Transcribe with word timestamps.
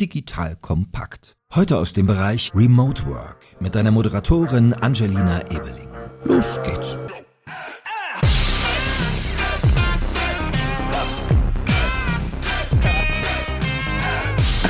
digital 0.00 0.56
kompakt. 0.56 1.36
Heute 1.54 1.78
aus 1.78 1.92
dem 1.92 2.06
Bereich 2.06 2.52
Remote 2.54 3.06
Work 3.06 3.38
mit 3.60 3.74
deiner 3.74 3.90
Moderatorin 3.90 4.74
Angelina 4.74 5.42
Ebeling. 5.50 5.90
Los 6.24 6.60
geht's. 6.62 6.96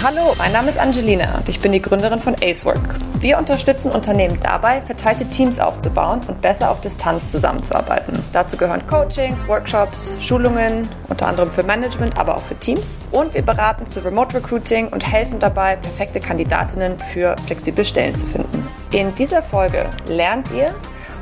Hallo, 0.04 0.34
mein 0.36 0.52
Name 0.52 0.68
ist 0.68 0.78
Angelina 0.78 1.38
und 1.38 1.48
ich 1.48 1.60
bin 1.60 1.72
die 1.72 1.80
Gründerin 1.80 2.20
von 2.20 2.34
Acework. 2.34 2.96
Wir 3.20 3.38
unterstützen 3.38 3.90
Unternehmen 3.90 4.38
dabei, 4.38 4.82
verteilte 4.82 5.24
Teams 5.30 5.58
aufzubauen 5.58 6.20
und 6.28 6.42
besser 6.42 6.70
auf 6.70 6.82
Distanz 6.82 7.28
zusammenzuarbeiten. 7.28 8.22
Dazu 8.30 8.58
gehören 8.58 8.86
Coachings, 8.86 9.48
Workshops, 9.48 10.14
Schulungen, 10.20 10.90
unter 11.08 11.26
anderem 11.26 11.50
für 11.50 11.62
Management, 11.62 12.18
aber 12.18 12.36
auch 12.36 12.42
für 12.42 12.54
Teams. 12.54 12.98
Und 13.12 13.32
wir 13.32 13.40
beraten 13.40 13.86
zu 13.86 14.04
Remote 14.04 14.36
Recruiting 14.36 14.88
und 14.88 15.10
helfen 15.10 15.38
dabei, 15.38 15.76
perfekte 15.76 16.20
Kandidatinnen 16.20 16.98
für 16.98 17.34
flexible 17.46 17.86
Stellen 17.86 18.14
zu 18.14 18.26
finden. 18.26 18.68
In 18.92 19.14
dieser 19.14 19.42
Folge 19.42 19.88
lernt 20.06 20.50
ihr, 20.50 20.74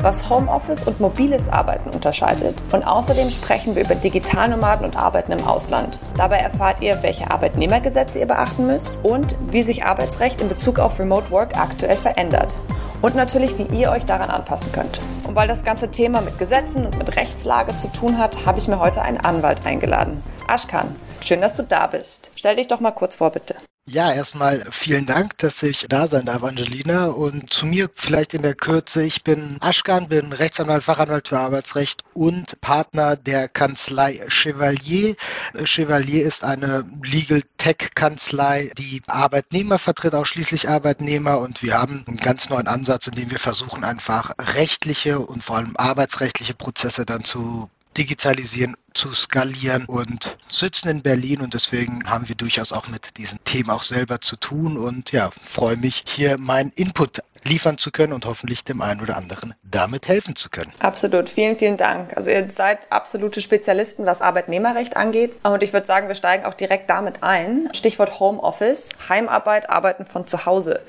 was 0.03 0.29
Homeoffice 0.29 0.85
und 0.85 1.01
mobiles 1.01 1.49
Arbeiten 1.49 1.91
unterscheidet. 1.91 2.61
Und 2.73 2.83
außerdem 2.85 3.31
sprechen 3.31 3.75
wir 3.75 3.85
über 3.85 3.95
Digitalnomaden 3.95 4.85
und 4.85 4.97
Arbeiten 4.97 5.33
im 5.33 5.45
Ausland. 5.47 5.99
Dabei 6.17 6.39
erfahrt 6.39 6.81
ihr, 6.81 7.03
welche 7.03 7.31
Arbeitnehmergesetze 7.31 8.19
ihr 8.19 8.27
beachten 8.27 8.67
müsst 8.67 9.01
und 9.03 9.37
wie 9.51 9.63
sich 9.63 9.85
Arbeitsrecht 9.85 10.41
in 10.41 10.49
Bezug 10.49 10.79
auf 10.79 10.99
Remote 10.99 11.31
Work 11.31 11.57
aktuell 11.57 11.97
verändert. 11.97 12.57
Und 13.01 13.17
natürlich, 13.17 13.59
wie 13.59 13.77
ihr 13.77 13.91
euch 13.91 14.05
daran 14.05 14.31
anpassen 14.31 14.71
könnt. 14.71 15.01
Und 15.27 15.35
weil 15.35 15.49
das 15.49 15.65
ganze 15.65 15.91
Thema 15.91 16.21
mit 16.21 16.39
Gesetzen 16.39 16.87
und 16.87 16.99
mit 16.99 17.17
Rechtslage 17.17 17.77
zu 17.77 17.89
tun 17.89 18.19
hat, 18.19 18.47
habe 18.47 18.61
ich 18.61 18.69
mir 18.69 18.79
heute 18.79 19.03
einen 19.03 19.19
Anwalt 19.19 19.67
eingeladen. 19.67 20.23
Ashkan, 20.47 20.95
schön, 21.21 21.41
dass 21.41 21.57
du 21.57 21.65
da 21.65 21.89
bist. 21.89 22.31
Stell 22.37 22.57
dich 22.57 22.69
doch 22.69 22.81
mal 22.81 22.93
kurz 22.93 23.17
vor, 23.17 23.31
bitte. 23.31 23.57
Ja, 23.89 24.13
erstmal 24.13 24.63
vielen 24.71 25.07
Dank, 25.07 25.37
dass 25.39 25.61
ich 25.63 25.87
da 25.89 26.07
sein 26.07 26.25
darf, 26.27 26.45
Angelina. 26.45 27.07
Und 27.07 27.53
zu 27.53 27.67
mir 27.67 27.91
vielleicht 27.93 28.33
in 28.33 28.43
der 28.43 28.55
Kürze. 28.55 29.03
Ich 29.03 29.25
bin 29.25 29.57
Aschkan, 29.61 30.09
bin 30.09 30.33
Rechtsanwalt, 30.33 30.85
Fachanwalt 30.85 31.29
für 31.29 31.39
Arbeitsrecht 31.41 32.05
und 32.15 32.61
Partner 32.61 33.17
der 33.17 33.49
Kanzlei 33.49 34.21
Chevalier. 34.29 35.17
Chevalier 35.65 36.25
ist 36.25 36.45
eine 36.45 36.85
Legal 37.03 37.43
Tech 37.59 37.91
Kanzlei, 37.97 38.71
die 38.79 39.03
Arbeitnehmer 39.09 39.79
vertritt, 39.79 40.15
ausschließlich 40.15 40.69
Arbeitnehmer. 40.69 41.41
Und 41.41 41.63
wir 41.65 41.77
haben 41.77 42.05
einen 42.07 42.19
ganz 42.19 42.51
neuen 42.51 42.69
Ansatz, 42.69 43.09
in 43.09 43.17
dem 43.17 43.33
wir 43.33 43.41
versuchen, 43.41 43.83
einfach 43.83 44.33
rechtliche 44.55 45.19
und 45.19 45.43
vor 45.43 45.57
allem 45.57 45.77
arbeitsrechtliche 45.77 46.55
Prozesse 46.55 47.05
dann 47.05 47.25
zu 47.25 47.69
digitalisieren, 47.97 48.77
zu 48.95 49.13
skalieren 49.15 49.85
und 49.87 50.37
sitzen 50.51 50.89
in 50.89 51.03
Berlin. 51.03 51.41
Und 51.41 51.55
deswegen 51.55 52.09
haben 52.09 52.29
wir 52.29 52.35
durchaus 52.35 52.73
auch 52.73 52.89
mit 52.89 53.17
diesen 53.17 53.43
Themen 53.45 53.71
auch 53.71 53.83
selber 53.83 54.21
zu 54.21 54.37
tun. 54.37 54.77
Und 54.77 55.13
ja, 55.13 55.31
freue 55.43 55.77
mich 55.77 56.05
hier 56.07 56.39
meinen 56.39 56.71
Input 56.71 57.21
liefern 57.45 57.79
zu 57.79 57.91
können 57.91 58.13
und 58.13 58.27
hoffentlich 58.27 58.65
dem 58.65 58.81
einen 58.81 59.01
oder 59.01 59.17
anderen 59.17 59.55
damit 59.63 60.09
helfen 60.09 60.37
zu 60.37 60.51
können. 60.51 60.73
Absolut, 60.79 61.29
vielen, 61.29 61.57
vielen 61.57 61.77
Dank. 61.77 62.17
Also 62.17 62.31
ihr 62.31 62.49
seid 62.51 62.91
absolute 62.91 63.41
Spezialisten, 63.41 64.07
was 64.07 64.21
Arbeitnehmerrecht 64.21 64.97
angeht. 64.97 65.37
Und 65.43 65.63
ich 65.63 65.73
würde 65.73 65.87
sagen, 65.87 66.09
wir 66.09 66.15
steigen 66.15 66.45
auch 66.45 66.55
direkt 66.55 66.91
damit 66.91 67.23
ein. 67.23 67.69
Stichwort 67.73 68.21
Homeoffice, 68.21 68.91
Heimarbeit, 69.09 69.71
Arbeiten 69.71 70.07
von 70.07 70.27
zu 70.27 70.47
Hause. 70.47 70.81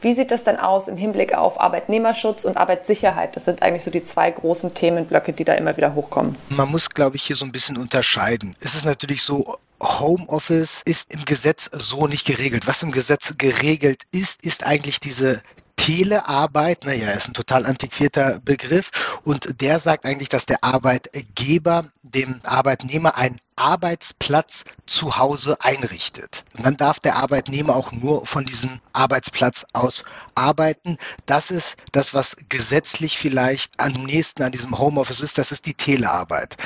Wie 0.00 0.14
sieht 0.14 0.30
das 0.30 0.44
denn 0.44 0.58
aus 0.58 0.88
im 0.88 0.96
Hinblick 0.96 1.34
auf 1.34 1.60
Arbeitnehmerschutz 1.60 2.44
und 2.44 2.56
Arbeitssicherheit? 2.56 3.36
Das 3.36 3.44
sind 3.44 3.62
eigentlich 3.62 3.84
so 3.84 3.90
die 3.90 4.04
zwei 4.04 4.30
großen 4.30 4.74
Themenblöcke, 4.74 5.32
die 5.32 5.44
da 5.44 5.54
immer 5.54 5.76
wieder 5.76 5.94
hochkommen. 5.94 6.36
Man 6.48 6.70
muss, 6.70 6.90
glaube 6.90 7.16
ich, 7.16 7.22
hier 7.22 7.36
so 7.36 7.44
ein 7.44 7.52
bisschen 7.52 7.76
unterscheiden. 7.76 8.56
Es 8.60 8.74
ist 8.74 8.84
natürlich 8.84 9.22
so, 9.22 9.58
Homeoffice 9.82 10.82
ist 10.84 11.12
im 11.12 11.24
Gesetz 11.24 11.68
so 11.72 12.06
nicht 12.06 12.26
geregelt. 12.26 12.66
Was 12.66 12.82
im 12.82 12.92
Gesetz 12.92 13.34
geregelt 13.36 14.02
ist, 14.12 14.44
ist 14.44 14.64
eigentlich 14.64 15.00
diese 15.00 15.42
Telearbeit, 15.82 16.84
naja, 16.84 17.10
ist 17.10 17.26
ein 17.26 17.34
total 17.34 17.66
antiquierter 17.66 18.38
Begriff. 18.44 19.18
Und 19.24 19.60
der 19.60 19.80
sagt 19.80 20.06
eigentlich, 20.06 20.28
dass 20.28 20.46
der 20.46 20.62
Arbeitgeber 20.62 21.90
dem 22.04 22.40
Arbeitnehmer 22.44 23.16
einen 23.16 23.40
Arbeitsplatz 23.56 24.64
zu 24.86 25.16
Hause 25.16 25.56
einrichtet. 25.60 26.44
Und 26.56 26.66
dann 26.66 26.76
darf 26.76 27.00
der 27.00 27.16
Arbeitnehmer 27.16 27.76
auch 27.76 27.92
nur 27.92 28.26
von 28.26 28.44
diesem 28.44 28.80
Arbeitsplatz 28.92 29.64
aus 29.72 30.04
arbeiten. 30.34 30.98
Das 31.26 31.50
ist 31.50 31.76
das, 31.92 32.14
was 32.14 32.36
gesetzlich 32.48 33.18
vielleicht 33.18 33.78
am 33.78 33.92
nächsten 33.92 34.42
an 34.42 34.52
diesem 34.52 34.78
Homeoffice 34.78 35.20
ist. 35.20 35.38
Das 35.38 35.52
ist 35.52 35.66
die 35.66 35.74
Telearbeit. 35.74 36.56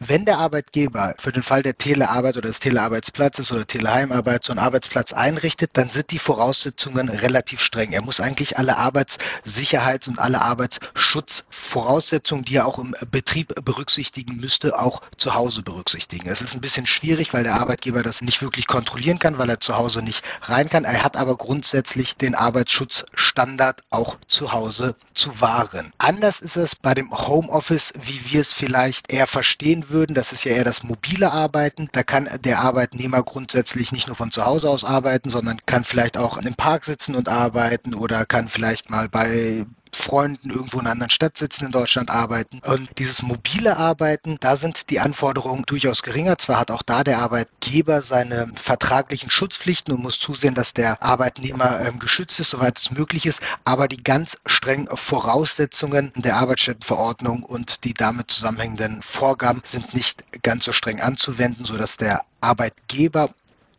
Wenn 0.00 0.24
der 0.24 0.38
Arbeitgeber 0.38 1.14
für 1.18 1.32
den 1.32 1.42
Fall 1.42 1.62
der 1.62 1.78
Telearbeit 1.78 2.36
oder 2.36 2.48
des 2.48 2.60
Telearbeitsplatzes 2.60 3.52
oder 3.52 3.66
Teleheimarbeit 3.66 4.44
so 4.44 4.52
einen 4.52 4.58
Arbeitsplatz 4.58 5.12
einrichtet, 5.12 5.70
dann 5.74 5.90
sind 5.90 6.10
die 6.10 6.18
Voraussetzungen 6.18 7.08
relativ 7.08 7.60
streng. 7.60 7.92
Er 7.92 8.02
muss 8.02 8.20
eigentlich 8.20 8.58
alle 8.58 8.78
Arbeitssicherheits- 8.78 10.08
und 10.08 10.18
alle 10.18 10.42
Arbeitsschutzvoraussetzungen, 10.42 12.44
die 12.44 12.56
er 12.56 12.66
auch 12.66 12.78
im 12.78 12.94
Betrieb 13.10 13.54
berücksichtigen 13.64 14.36
müsste, 14.36 14.78
auch 14.78 15.02
zu 15.16 15.34
Hause 15.34 15.62
berücksichtigen. 15.62 16.28
Es 16.32 16.40
ist 16.40 16.54
ein 16.54 16.60
bisschen 16.60 16.86
schwierig, 16.86 17.34
weil 17.34 17.42
der 17.42 17.60
Arbeitgeber 17.60 18.02
das 18.02 18.22
nicht 18.22 18.40
wirklich 18.40 18.66
kontrollieren 18.66 19.18
kann, 19.18 19.38
weil 19.38 19.50
er 19.50 19.60
zu 19.60 19.76
Hause 19.76 20.02
nicht 20.02 20.24
rein 20.42 20.68
kann. 20.68 20.84
Er 20.84 21.04
hat 21.04 21.16
aber 21.16 21.36
grundsätzlich 21.36 22.16
den 22.16 22.34
Arbeitsschutzstandard 22.34 23.82
auch 23.90 24.16
zu 24.26 24.52
Hause 24.52 24.96
zu 25.14 25.40
wahren. 25.40 25.92
Anders 25.98 26.40
ist 26.40 26.56
es 26.56 26.74
bei 26.74 26.94
dem 26.94 27.10
Homeoffice, 27.10 27.92
wie 28.02 28.32
wir 28.32 28.40
es 28.40 28.54
vielleicht 28.54 29.12
eher 29.12 29.26
verstehen 29.26 29.90
würden. 29.90 30.14
Das 30.14 30.32
ist 30.32 30.44
ja 30.44 30.52
eher 30.52 30.64
das 30.64 30.82
mobile 30.82 31.30
Arbeiten. 31.30 31.88
Da 31.92 32.02
kann 32.02 32.28
der 32.44 32.60
Arbeitnehmer 32.60 33.22
grundsätzlich 33.22 33.92
nicht 33.92 34.06
nur 34.06 34.16
von 34.16 34.30
zu 34.30 34.46
Hause 34.46 34.70
aus 34.70 34.84
arbeiten, 34.84 35.28
sondern 35.28 35.58
kann 35.66 35.84
vielleicht 35.84 36.16
auch 36.16 36.38
im 36.38 36.54
Park 36.54 36.84
sitzen 36.84 37.14
und 37.14 37.28
arbeiten 37.28 37.94
oder 37.94 38.24
kann 38.24 38.48
vielleicht 38.48 38.90
mal 38.90 39.08
bei 39.08 39.66
Freunden 39.94 40.50
irgendwo 40.50 40.78
in 40.78 40.86
einer 40.86 40.92
anderen 40.92 41.10
Stadt 41.10 41.36
sitzen, 41.36 41.66
in 41.66 41.72
Deutschland 41.72 42.10
arbeiten. 42.10 42.60
Und 42.64 42.88
dieses 42.98 43.22
mobile 43.22 43.76
Arbeiten, 43.76 44.38
da 44.40 44.56
sind 44.56 44.90
die 44.90 45.00
Anforderungen 45.00 45.64
durchaus 45.64 46.02
geringer. 46.02 46.38
Zwar 46.38 46.60
hat 46.60 46.70
auch 46.70 46.82
da 46.82 47.04
der 47.04 47.18
Arbeitgeber 47.18 48.02
seine 48.02 48.50
vertraglichen 48.54 49.30
Schutzpflichten 49.30 49.94
und 49.94 50.02
muss 50.02 50.18
zusehen, 50.18 50.54
dass 50.54 50.74
der 50.74 51.02
Arbeitnehmer 51.02 51.80
ähm, 51.80 51.98
geschützt 51.98 52.40
ist, 52.40 52.50
soweit 52.50 52.78
es 52.78 52.90
möglich 52.90 53.26
ist, 53.26 53.40
aber 53.64 53.88
die 53.88 54.02
ganz 54.02 54.38
strengen 54.46 54.88
Voraussetzungen 54.94 56.12
der 56.16 56.36
Arbeitsstättenverordnung 56.36 57.42
und 57.42 57.84
die 57.84 57.94
damit 57.94 58.30
zusammenhängenden 58.30 59.02
Vorgaben 59.02 59.60
sind 59.64 59.94
nicht 59.94 60.42
ganz 60.42 60.64
so 60.64 60.72
streng 60.72 61.00
anzuwenden, 61.00 61.64
sodass 61.64 61.96
der 61.96 62.22
Arbeitgeber 62.40 63.30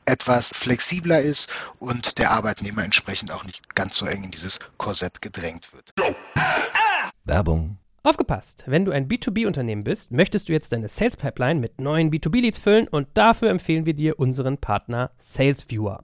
etwas 0.06 0.52
flexibler 0.56 1.22
ist 1.22 1.50
und 1.80 2.18
der 2.18 2.32
Arbeitnehmer 2.32 2.84
entsprechend 2.84 3.32
auch 3.32 3.44
nicht 3.44 3.76
ganz 3.76 3.98
so 3.98 4.06
eng 4.06 4.24
in 4.24 4.32
dieses 4.32 4.60
Korsett 4.78 5.22
gedrängt 5.22 5.74
wird. 5.74 5.92
Werbung. 7.26 7.78
Aufgepasst! 8.06 8.66
Wenn 8.68 8.84
du 8.84 8.92
ein 8.92 9.08
B2B-Unternehmen 9.08 9.86
bist, 9.86 10.12
möchtest 10.12 10.50
du 10.50 10.54
jetzt 10.54 10.74
deine 10.74 10.90
Sales 10.90 11.16
Pipeline 11.16 11.62
mit 11.62 11.80
neuen 11.80 12.12
B2B-Leads 12.12 12.60
füllen 12.60 12.90
und 12.90 13.08
dafür 13.14 13.50
empfehlen 13.50 13.86
wir 13.86 13.94
dir 13.94 14.20
unseren 14.20 14.58
Partner 14.58 15.12
SalesViewer. 15.18 16.04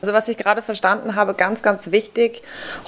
Also 0.00 0.14
was 0.14 0.28
ich 0.28 0.36
gerade 0.36 0.62
verstanden 0.62 1.16
habe, 1.16 1.34
ganz, 1.34 1.62
ganz 1.62 1.90
wichtig, 1.90 2.42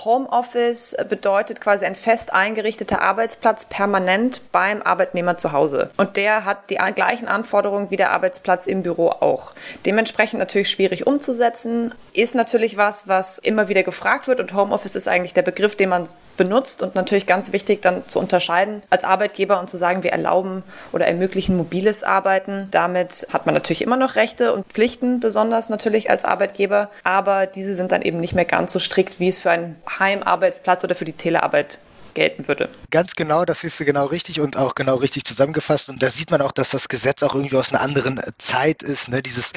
Homeoffice 0.04 0.96
bedeutet 1.08 1.60
quasi 1.60 1.84
ein 1.84 1.94
fest 1.94 2.32
eingerichteter 2.32 3.02
Arbeitsplatz 3.02 3.64
permanent 3.64 4.40
beim 4.52 4.82
Arbeitnehmer 4.82 5.36
zu 5.36 5.52
Hause. 5.52 5.90
Und 5.96 6.16
der 6.16 6.44
hat 6.44 6.70
die 6.70 6.78
gleichen 6.94 7.26
Anforderungen 7.26 7.90
wie 7.90 7.96
der 7.96 8.12
Arbeitsplatz 8.12 8.66
im 8.66 8.82
Büro 8.82 9.08
auch. 9.08 9.52
Dementsprechend 9.86 10.38
natürlich 10.38 10.70
schwierig 10.70 11.06
umzusetzen, 11.06 11.94
ist 12.12 12.34
natürlich 12.34 12.76
was, 12.76 13.08
was 13.08 13.38
immer 13.38 13.68
wieder 13.68 13.82
gefragt 13.82 14.28
wird 14.28 14.40
und 14.40 14.54
Homeoffice 14.54 14.94
ist 14.94 15.08
eigentlich 15.08 15.34
der 15.34 15.42
Begriff, 15.42 15.74
den 15.74 15.88
man 15.88 16.08
benutzt 16.40 16.82
und 16.82 16.94
natürlich 16.94 17.26
ganz 17.26 17.52
wichtig 17.52 17.82
dann 17.82 18.08
zu 18.08 18.19
unterscheiden 18.19 18.82
als 18.88 19.04
Arbeitgeber 19.04 19.60
und 19.60 19.69
zu 19.69 19.76
sagen, 19.76 20.02
wir 20.02 20.12
erlauben 20.12 20.62
oder 20.90 21.06
ermöglichen 21.06 21.54
mobiles 21.54 22.02
Arbeiten. 22.02 22.69
Damit 22.70 23.26
hat 23.31 23.44
man 23.44 23.54
natürlich 23.54 23.82
immer 23.82 23.98
noch 23.98 24.16
Rechte 24.16 24.54
und 24.54 24.64
Pflichten, 24.72 25.20
besonders 25.20 25.69
natürlich 25.69 26.08
als 26.08 26.25
Arbeitgeber, 26.25 26.90
aber 27.04 27.44
diese 27.44 27.75
sind 27.75 27.92
dann 27.92 28.00
eben 28.00 28.20
nicht 28.20 28.34
mehr 28.34 28.46
ganz 28.46 28.72
so 28.72 28.78
strikt, 28.78 29.20
wie 29.20 29.28
es 29.28 29.38
für 29.38 29.50
einen 29.50 29.76
Heimarbeitsplatz 29.98 30.82
oder 30.82 30.94
für 30.94 31.04
die 31.04 31.12
Telearbeit 31.12 31.78
gelten 32.14 32.48
würde. 32.48 32.70
Ganz 32.90 33.16
genau, 33.16 33.44
das 33.44 33.62
ist 33.62 33.76
genau 33.84 34.06
richtig 34.06 34.40
und 34.40 34.56
auch 34.56 34.75
genau 34.75 34.94
richtig 34.94 35.25
zusammengefasst. 35.25 35.90
Und 35.90 36.02
da 36.02 36.08
sieht 36.08 36.31
man 36.31 36.40
auch, 36.40 36.52
dass 36.52 36.70
das 36.70 36.88
Gesetz 36.88 37.22
auch 37.22 37.34
irgendwie 37.34 37.58
aus 37.58 37.70
einer 37.70 37.82
anderen 37.82 38.19
Zeit 38.38 38.82
ist. 38.82 39.10
Ne? 39.10 39.20
Dieses 39.20 39.52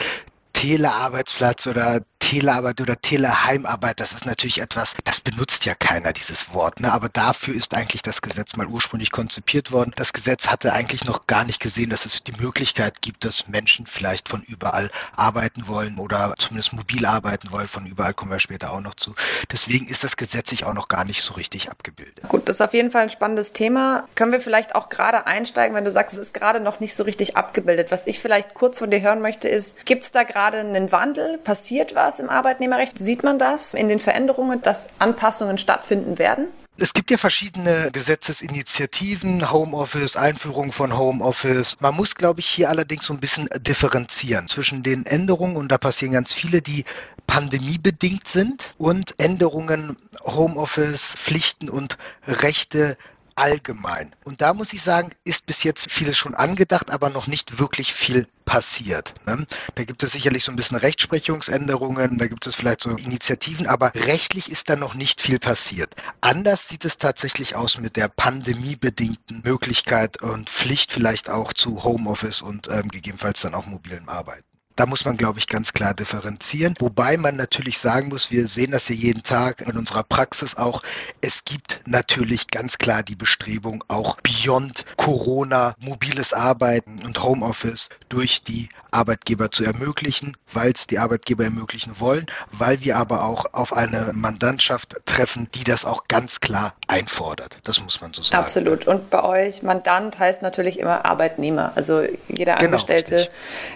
Telearbeitsplatz 0.51 1.65
oder 1.65 2.01
Telearbeit 2.23 2.79
oder 2.79 2.99
Teleheimarbeit, 2.99 3.99
das 3.99 4.13
ist 4.13 4.25
natürlich 4.25 4.61
etwas, 4.61 4.95
das 5.03 5.19
benutzt 5.19 5.65
ja 5.65 5.75
keiner, 5.75 6.13
dieses 6.13 6.53
Wort. 6.53 6.79
Ne? 6.79 6.91
Aber 6.91 7.09
dafür 7.09 7.53
ist 7.53 7.75
eigentlich 7.75 8.01
das 8.01 8.21
Gesetz 8.21 8.55
mal 8.55 8.65
ursprünglich 8.65 9.11
konzipiert 9.11 9.73
worden. 9.73 9.91
Das 9.97 10.13
Gesetz 10.13 10.47
hatte 10.47 10.71
eigentlich 10.71 11.03
noch 11.03 11.27
gar 11.27 11.43
nicht 11.43 11.59
gesehen, 11.59 11.89
dass 11.89 12.05
es 12.05 12.23
die 12.23 12.31
Möglichkeit 12.31 13.01
gibt, 13.01 13.25
dass 13.25 13.49
Menschen 13.49 13.85
vielleicht 13.85 14.29
von 14.29 14.41
überall 14.43 14.89
arbeiten 15.17 15.67
wollen 15.67 15.99
oder 15.99 16.33
zumindest 16.37 16.71
mobil 16.71 17.05
arbeiten 17.05 17.51
wollen. 17.51 17.67
Von 17.67 17.85
überall 17.85 18.13
kommen 18.13 18.31
wir 18.31 18.39
später 18.39 18.71
auch 18.71 18.81
noch 18.81 18.95
zu. 18.95 19.13
Deswegen 19.51 19.85
ist 19.87 20.05
das 20.05 20.15
Gesetz 20.15 20.49
sich 20.49 20.63
auch 20.63 20.73
noch 20.73 20.87
gar 20.87 21.03
nicht 21.03 21.21
so 21.21 21.33
richtig 21.33 21.69
abgebildet. 21.69 22.23
Gut, 22.29 22.47
das 22.47 22.55
ist 22.55 22.61
auf 22.61 22.73
jeden 22.73 22.89
Fall 22.89 23.03
ein 23.03 23.09
spannendes 23.09 23.51
Thema. 23.51 24.07
Können 24.15 24.31
wir 24.31 24.39
vielleicht 24.39 24.75
auch 24.75 24.87
gerade 24.87 25.27
einsteigen, 25.27 25.75
wenn 25.75 25.85
du 25.85 25.91
sagst, 25.91 26.13
es 26.13 26.27
ist 26.27 26.33
gerade 26.33 26.61
noch 26.61 26.79
nicht 26.79 26.95
so 26.95 27.03
richtig 27.03 27.35
abgebildet. 27.35 27.91
Was 27.91 28.07
ich 28.07 28.19
vielleicht 28.19 28.53
kurz 28.53 28.79
von 28.79 28.89
dir 28.89 29.01
hören 29.01 29.21
möchte, 29.21 29.49
ist, 29.49 29.85
gibt 29.85 30.03
es 30.03 30.11
da 30.11 30.23
gerade 30.23 30.59
einen 30.59 30.93
Wandel? 30.93 31.37
Passiert 31.37 31.95
was? 31.95 32.22
Im 32.23 32.29
Arbeitnehmerrecht? 32.29 32.97
Sieht 32.97 33.23
man 33.23 33.37
das 33.37 33.73
in 33.73 33.87
den 33.87 33.99
Veränderungen, 33.99 34.61
dass 34.61 34.87
Anpassungen 34.99 35.57
stattfinden 35.57 36.17
werden? 36.17 36.47
Es 36.79 36.93
gibt 36.93 37.11
ja 37.11 37.17
verschiedene 37.17 37.91
Gesetzesinitiativen, 37.91 39.51
Homeoffice, 39.51 40.17
Einführung 40.17 40.71
von 40.71 40.97
Homeoffice. 40.97 41.75
Man 41.79 41.95
muss, 41.95 42.15
glaube 42.15 42.39
ich, 42.39 42.47
hier 42.47 42.69
allerdings 42.69 43.05
so 43.05 43.13
ein 43.13 43.19
bisschen 43.19 43.47
differenzieren 43.59 44.47
zwischen 44.47 44.81
den 44.81 45.05
Änderungen, 45.05 45.55
und 45.55 45.71
da 45.71 45.77
passieren 45.77 46.13
ganz 46.13 46.33
viele, 46.33 46.63
die 46.63 46.85
pandemiebedingt 47.27 48.27
sind, 48.27 48.73
und 48.79 49.13
Änderungen, 49.19 49.97
Homeoffice, 50.23 51.15
Pflichten 51.15 51.69
und 51.69 51.97
Rechte 52.25 52.97
allgemein. 53.35 54.15
Und 54.23 54.41
da 54.41 54.53
muss 54.53 54.73
ich 54.73 54.81
sagen, 54.81 55.11
ist 55.23 55.45
bis 55.45 55.63
jetzt 55.63 55.91
vieles 55.91 56.17
schon 56.17 56.35
angedacht, 56.35 56.91
aber 56.91 57.09
noch 57.09 57.27
nicht 57.27 57.59
wirklich 57.59 57.93
viel 57.93 58.27
passiert. 58.45 59.13
Ne? 59.25 59.45
Da 59.75 59.83
gibt 59.83 60.03
es 60.03 60.11
sicherlich 60.11 60.43
so 60.43 60.51
ein 60.51 60.55
bisschen 60.55 60.77
Rechtsprechungsänderungen, 60.77 62.17
da 62.17 62.27
gibt 62.27 62.45
es 62.45 62.55
vielleicht 62.55 62.81
so 62.81 62.91
Initiativen, 62.91 63.67
aber 63.67 63.93
rechtlich 63.95 64.51
ist 64.51 64.69
da 64.69 64.75
noch 64.75 64.93
nicht 64.93 65.21
viel 65.21 65.39
passiert. 65.39 65.95
Anders 66.21 66.67
sieht 66.67 66.85
es 66.85 66.97
tatsächlich 66.97 67.55
aus 67.55 67.77
mit 67.77 67.95
der 67.95 68.09
pandemiebedingten 68.09 69.41
Möglichkeit 69.43 70.21
und 70.21 70.49
Pflicht 70.49 70.91
vielleicht 70.91 71.29
auch 71.29 71.53
zu 71.53 71.83
Homeoffice 71.83 72.41
und 72.41 72.67
ähm, 72.69 72.89
gegebenenfalls 72.89 73.41
dann 73.41 73.55
auch 73.55 73.65
mobilen 73.65 74.09
Arbeiten. 74.09 74.52
Da 74.75 74.85
muss 74.85 75.05
man, 75.05 75.17
glaube 75.17 75.39
ich, 75.39 75.47
ganz 75.47 75.73
klar 75.73 75.93
differenzieren. 75.93 76.73
Wobei 76.79 77.17
man 77.17 77.35
natürlich 77.35 77.77
sagen 77.77 78.09
muss, 78.09 78.31
wir 78.31 78.47
sehen 78.47 78.71
das 78.71 78.89
ja 78.89 78.95
jeden 78.95 79.23
Tag 79.23 79.61
in 79.61 79.77
unserer 79.77 80.03
Praxis 80.03 80.55
auch. 80.55 80.81
Es 81.21 81.45
gibt 81.45 81.81
natürlich 81.85 82.47
ganz 82.47 82.77
klar 82.77 83.03
die 83.03 83.15
Bestrebung, 83.15 83.83
auch 83.87 84.17
beyond 84.21 84.85
Corona 84.97 85.75
mobiles 85.79 86.33
Arbeiten 86.33 86.95
und 87.05 87.21
Homeoffice 87.21 87.89
durch 88.09 88.43
die 88.43 88.69
Arbeitgeber 88.91 89.51
zu 89.51 89.63
ermöglichen, 89.63 90.37
weil 90.51 90.71
es 90.71 90.87
die 90.87 90.99
Arbeitgeber 90.99 91.43
ermöglichen 91.43 91.99
wollen, 91.99 92.25
weil 92.51 92.81
wir 92.81 92.97
aber 92.97 93.23
auch 93.23 93.45
auf 93.53 93.73
eine 93.73 94.11
Mandantschaft 94.13 94.95
treffen, 95.05 95.49
die 95.55 95.63
das 95.63 95.85
auch 95.85 96.07
ganz 96.07 96.39
klar 96.39 96.73
einfordert. 96.87 97.57
Das 97.63 97.81
muss 97.81 98.01
man 98.01 98.13
so 98.13 98.21
sagen. 98.21 98.43
Absolut. 98.43 98.87
Und 98.87 99.09
bei 99.09 99.23
euch, 99.23 99.63
Mandant 99.63 100.19
heißt 100.19 100.41
natürlich 100.41 100.79
immer 100.79 101.05
Arbeitnehmer. 101.05 101.73
Also 101.75 102.03
jeder 102.27 102.55
genau, 102.55 102.71
Angestellte. 102.71 103.29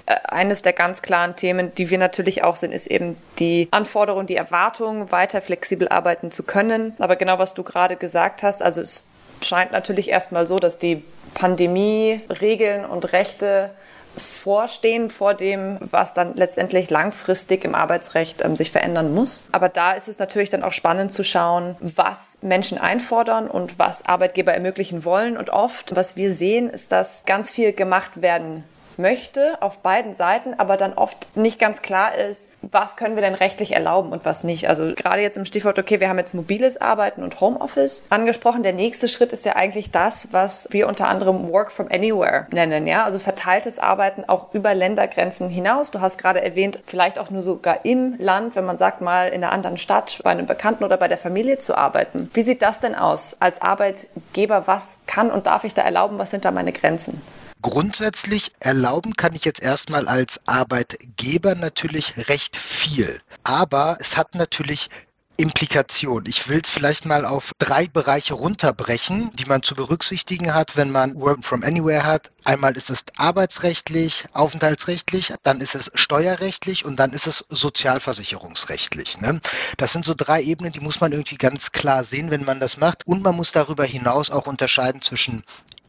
Genau, 0.06 0.20
eines 0.28 0.62
der 0.62 0.74
ganz 0.74 0.87
ganz 0.88 1.02
klaren 1.02 1.36
Themen, 1.36 1.76
die 1.76 1.90
wir 1.90 1.98
natürlich 1.98 2.46
auch 2.46 2.56
sind, 2.56 2.72
ist 2.72 2.88
eben 2.88 3.18
die 3.40 3.68
Anforderung, 3.72 4.26
die 4.26 4.38
Erwartung, 4.38 5.12
weiter 5.12 5.42
flexibel 5.42 5.90
arbeiten 5.90 6.32
zu 6.32 6.44
können. 6.44 6.94
Aber 6.98 7.18
genau 7.18 7.40
was 7.40 7.54
du 7.54 7.64
gerade 7.64 7.98
gesagt 7.98 8.42
hast, 8.42 8.64
also 8.64 8.80
es 8.80 9.06
scheint 9.42 9.74
natürlich 9.74 10.10
erstmal 10.10 10.48
so, 10.48 10.60
dass 10.60 10.80
die 10.80 11.04
Pandemie 11.34 12.22
Regeln 12.40 12.86
und 12.86 13.12
Rechte 13.12 13.72
vorstehen 14.16 15.10
vor 15.10 15.34
dem, 15.34 15.78
was 15.92 16.14
dann 16.14 16.36
letztendlich 16.36 16.90
langfristig 16.90 17.66
im 17.66 17.76
Arbeitsrecht 17.76 18.46
ähm, 18.46 18.56
sich 18.56 18.72
verändern 18.72 19.14
muss. 19.14 19.44
Aber 19.52 19.68
da 19.68 19.92
ist 19.92 20.08
es 20.08 20.20
natürlich 20.20 20.50
dann 20.50 20.64
auch 20.64 20.72
spannend 20.72 21.12
zu 21.12 21.26
schauen, 21.26 21.76
was 21.82 22.38
Menschen 22.42 22.78
einfordern 22.78 23.50
und 23.50 23.78
was 23.78 24.06
Arbeitgeber 24.06 24.54
ermöglichen 24.54 25.04
wollen. 25.04 25.36
Und 25.36 25.50
oft, 25.50 25.98
was 25.98 26.16
wir 26.16 26.34
sehen, 26.34 26.70
ist, 26.70 26.94
dass 26.94 27.26
ganz 27.26 27.52
viel 27.52 27.74
gemacht 27.74 28.22
werden 28.22 28.64
möchte 28.98 29.58
auf 29.62 29.80
beiden 29.80 30.14
Seiten, 30.14 30.54
aber 30.58 30.78
dann 30.78 30.94
oft 30.94 31.36
nicht 31.36 31.60
ganz 31.60 31.82
klar 31.82 32.16
ist, 32.16 32.54
was 32.62 32.98
können 32.98 33.16
wir 33.16 33.22
denn 33.22 33.36
rechtlich 33.36 33.74
erlauben 33.74 34.12
und 34.12 34.26
was 34.26 34.44
nicht. 34.44 34.68
Also 34.70 34.94
gerade 34.96 35.22
jetzt 35.22 35.38
im 35.38 35.46
Stichwort, 35.46 35.80
okay, 35.80 36.00
wir 36.00 36.10
haben 36.10 36.18
jetzt 36.18 36.34
mobiles 36.34 36.80
Arbeiten 36.80 37.24
und 37.24 37.40
Homeoffice 37.40 38.06
angesprochen. 38.10 38.64
Der 38.64 38.74
nächste 38.74 39.08
Schritt 39.08 39.34
ist 39.34 39.46
ja 39.46 39.56
eigentlich 39.56 39.92
das, 39.92 40.30
was 40.32 40.68
wir 40.72 40.88
unter 40.88 41.08
anderem 41.08 41.52
Work 41.52 41.72
from 41.72 41.88
Anywhere 41.92 42.48
nennen, 42.52 42.88
ja, 42.88 43.04
also 43.04 43.20
verteiltes 43.20 43.80
Arbeiten 43.80 44.24
auch 44.28 44.54
über 44.54 44.74
Ländergrenzen 44.74 45.50
hinaus. 45.50 45.92
Du 45.92 46.02
hast 46.02 46.18
gerade 46.18 46.42
erwähnt, 46.42 46.80
vielleicht 46.86 47.20
auch 47.20 47.30
nur 47.30 47.42
sogar 47.42 47.86
im 47.86 48.16
Land, 48.18 48.56
wenn 48.56 48.66
man 48.66 48.78
sagt 48.78 49.02
mal 49.02 49.30
in 49.30 49.44
einer 49.44 49.54
anderen 49.54 49.78
Stadt, 49.78 50.20
bei 50.24 50.32
einem 50.32 50.46
Bekannten 50.46 50.84
oder 50.84 50.98
bei 50.98 51.08
der 51.08 51.18
Familie 51.18 51.58
zu 51.58 51.78
arbeiten. 51.78 52.30
Wie 52.34 52.44
sieht 52.44 52.62
das 52.62 52.80
denn 52.80 52.96
aus 52.96 53.38
als 53.40 53.62
Arbeitgeber? 53.62 54.68
Was 54.68 55.00
kann 55.06 55.32
und 55.32 55.48
darf 55.48 55.64
ich 55.64 55.74
da 55.74 55.82
erlauben? 55.82 56.18
Was 56.20 56.32
sind 56.32 56.46
da 56.46 56.52
meine 56.52 56.72
Grenzen? 56.72 57.22
Grundsätzlich 57.70 58.54
erlauben 58.62 59.18
kann 59.18 59.36
ich 59.36 59.44
jetzt 59.44 59.62
erstmal 59.62 60.08
als 60.08 60.40
Arbeitgeber 60.48 61.54
natürlich 61.54 62.30
recht 62.30 62.56
viel. 62.56 63.20
Aber 63.44 63.98
es 64.00 64.16
hat 64.16 64.36
natürlich 64.36 64.90
Implikation. 65.36 66.24
Ich 66.28 66.48
will 66.48 66.62
es 66.64 66.70
vielleicht 66.70 67.06
mal 67.06 67.26
auf 67.26 67.52
drei 67.60 67.88
Bereiche 67.88 68.36
runterbrechen, 68.36 69.32
die 69.34 69.44
man 69.46 69.64
zu 69.64 69.76
berücksichtigen 69.76 70.54
hat, 70.54 70.78
wenn 70.78 70.92
man 70.92 71.14
Work 71.16 71.44
from 71.44 71.62
Anywhere 71.64 72.06
hat. 72.06 72.32
Einmal 72.46 72.78
ist 72.78 72.90
es 72.90 73.04
arbeitsrechtlich, 73.18 74.26
aufenthaltsrechtlich, 74.32 75.34
dann 75.44 75.60
ist 75.60 75.76
es 75.76 75.92
steuerrechtlich 75.94 76.86
und 76.86 76.96
dann 76.96 77.12
ist 77.12 77.28
es 77.28 77.44
sozialversicherungsrechtlich. 77.50 79.20
Ne? 79.20 79.42
Das 79.76 79.92
sind 79.92 80.06
so 80.06 80.14
drei 80.16 80.42
Ebenen, 80.42 80.72
die 80.72 80.80
muss 80.80 81.02
man 81.02 81.12
irgendwie 81.12 81.38
ganz 81.38 81.74
klar 81.74 82.06
sehen, 82.06 82.32
wenn 82.32 82.46
man 82.46 82.62
das 82.62 82.78
macht. 82.78 83.06
Und 83.06 83.22
man 83.22 83.36
muss 83.36 83.52
darüber 83.52 83.84
hinaus 83.84 84.32
auch 84.32 84.48
unterscheiden 84.48 85.02
zwischen 85.02 85.44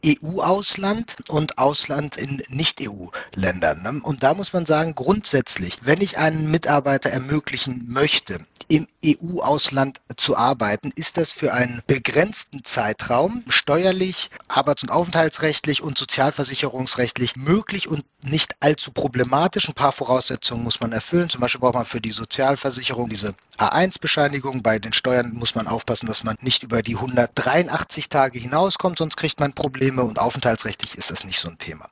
EU-Ausland 0.05 1.17
und 1.29 1.59
Ausland 1.59 2.17
in 2.17 2.43
Nicht-EU-Ländern. 2.49 3.83
Ne? 3.83 4.00
Und 4.03 4.23
da 4.23 4.35
muss 4.35 4.53
man 4.53 4.67
sagen, 4.67 4.95
grundsätzlich, 4.95 5.78
wenn 5.83 6.00
ich 6.00 6.19
einen 6.19 6.50
Mitarbeiter 6.50 7.11
ermöglichen 7.11 7.85
möchte, 7.88 8.40
im 8.69 8.87
EU-Ausland 9.05 10.01
zu 10.17 10.37
arbeiten, 10.37 10.93
ist 10.95 11.17
das 11.17 11.33
für 11.33 11.55
einen 11.55 11.83
begrenzten 11.87 12.63
Zeitraum 12.65 13.45
steuerlich, 13.49 14.31
arbeits- 14.49 14.83
und 14.83 14.91
aufenthaltsrechtlich 14.91 15.83
und 15.83 15.97
sozialversicherungsrechtlich 15.97 17.37
möglich 17.37 17.89
und 17.89 18.05
nicht 18.23 18.57
allzu 18.61 18.93
problematisch. 18.93 19.69
Ein 19.69 19.75
paar 19.75 19.93
Voraussetzungen 19.93 20.65
muss 20.65 20.81
man 20.81 20.93
erfüllen. 20.93 21.29
Zum 21.29 21.41
Beispiel 21.41 21.61
braucht 21.61 21.75
man 21.75 21.85
für 21.87 22.01
die 22.01 22.11
Sozialversicherung 22.11 23.09
diese 23.09 23.35
A1-Bescheinigung. 23.59 24.63
Bei 24.63 24.79
den 24.79 24.93
Steuern 24.93 25.33
muss 25.33 25.55
man 25.55 25.67
aufpassen, 25.67 26.07
dass 26.07 26.25
man 26.25 26.37
nicht 26.41 26.63
über 26.63 26.83
die 26.83 26.97
183 26.97 28.09
Tage 28.09 28.39
hinauskommt, 28.39 28.99
sonst 28.99 29.17
kriegt 29.17 29.41
man 29.41 29.53
Probleme 29.53 30.03
und 30.03 30.19
aufenthaltsrechtlich 30.19 30.97
ist 30.97 31.11
das 31.11 31.25
nicht 31.25 31.39
so 31.39 31.49
ein 31.49 31.59
Thema. 31.59 31.89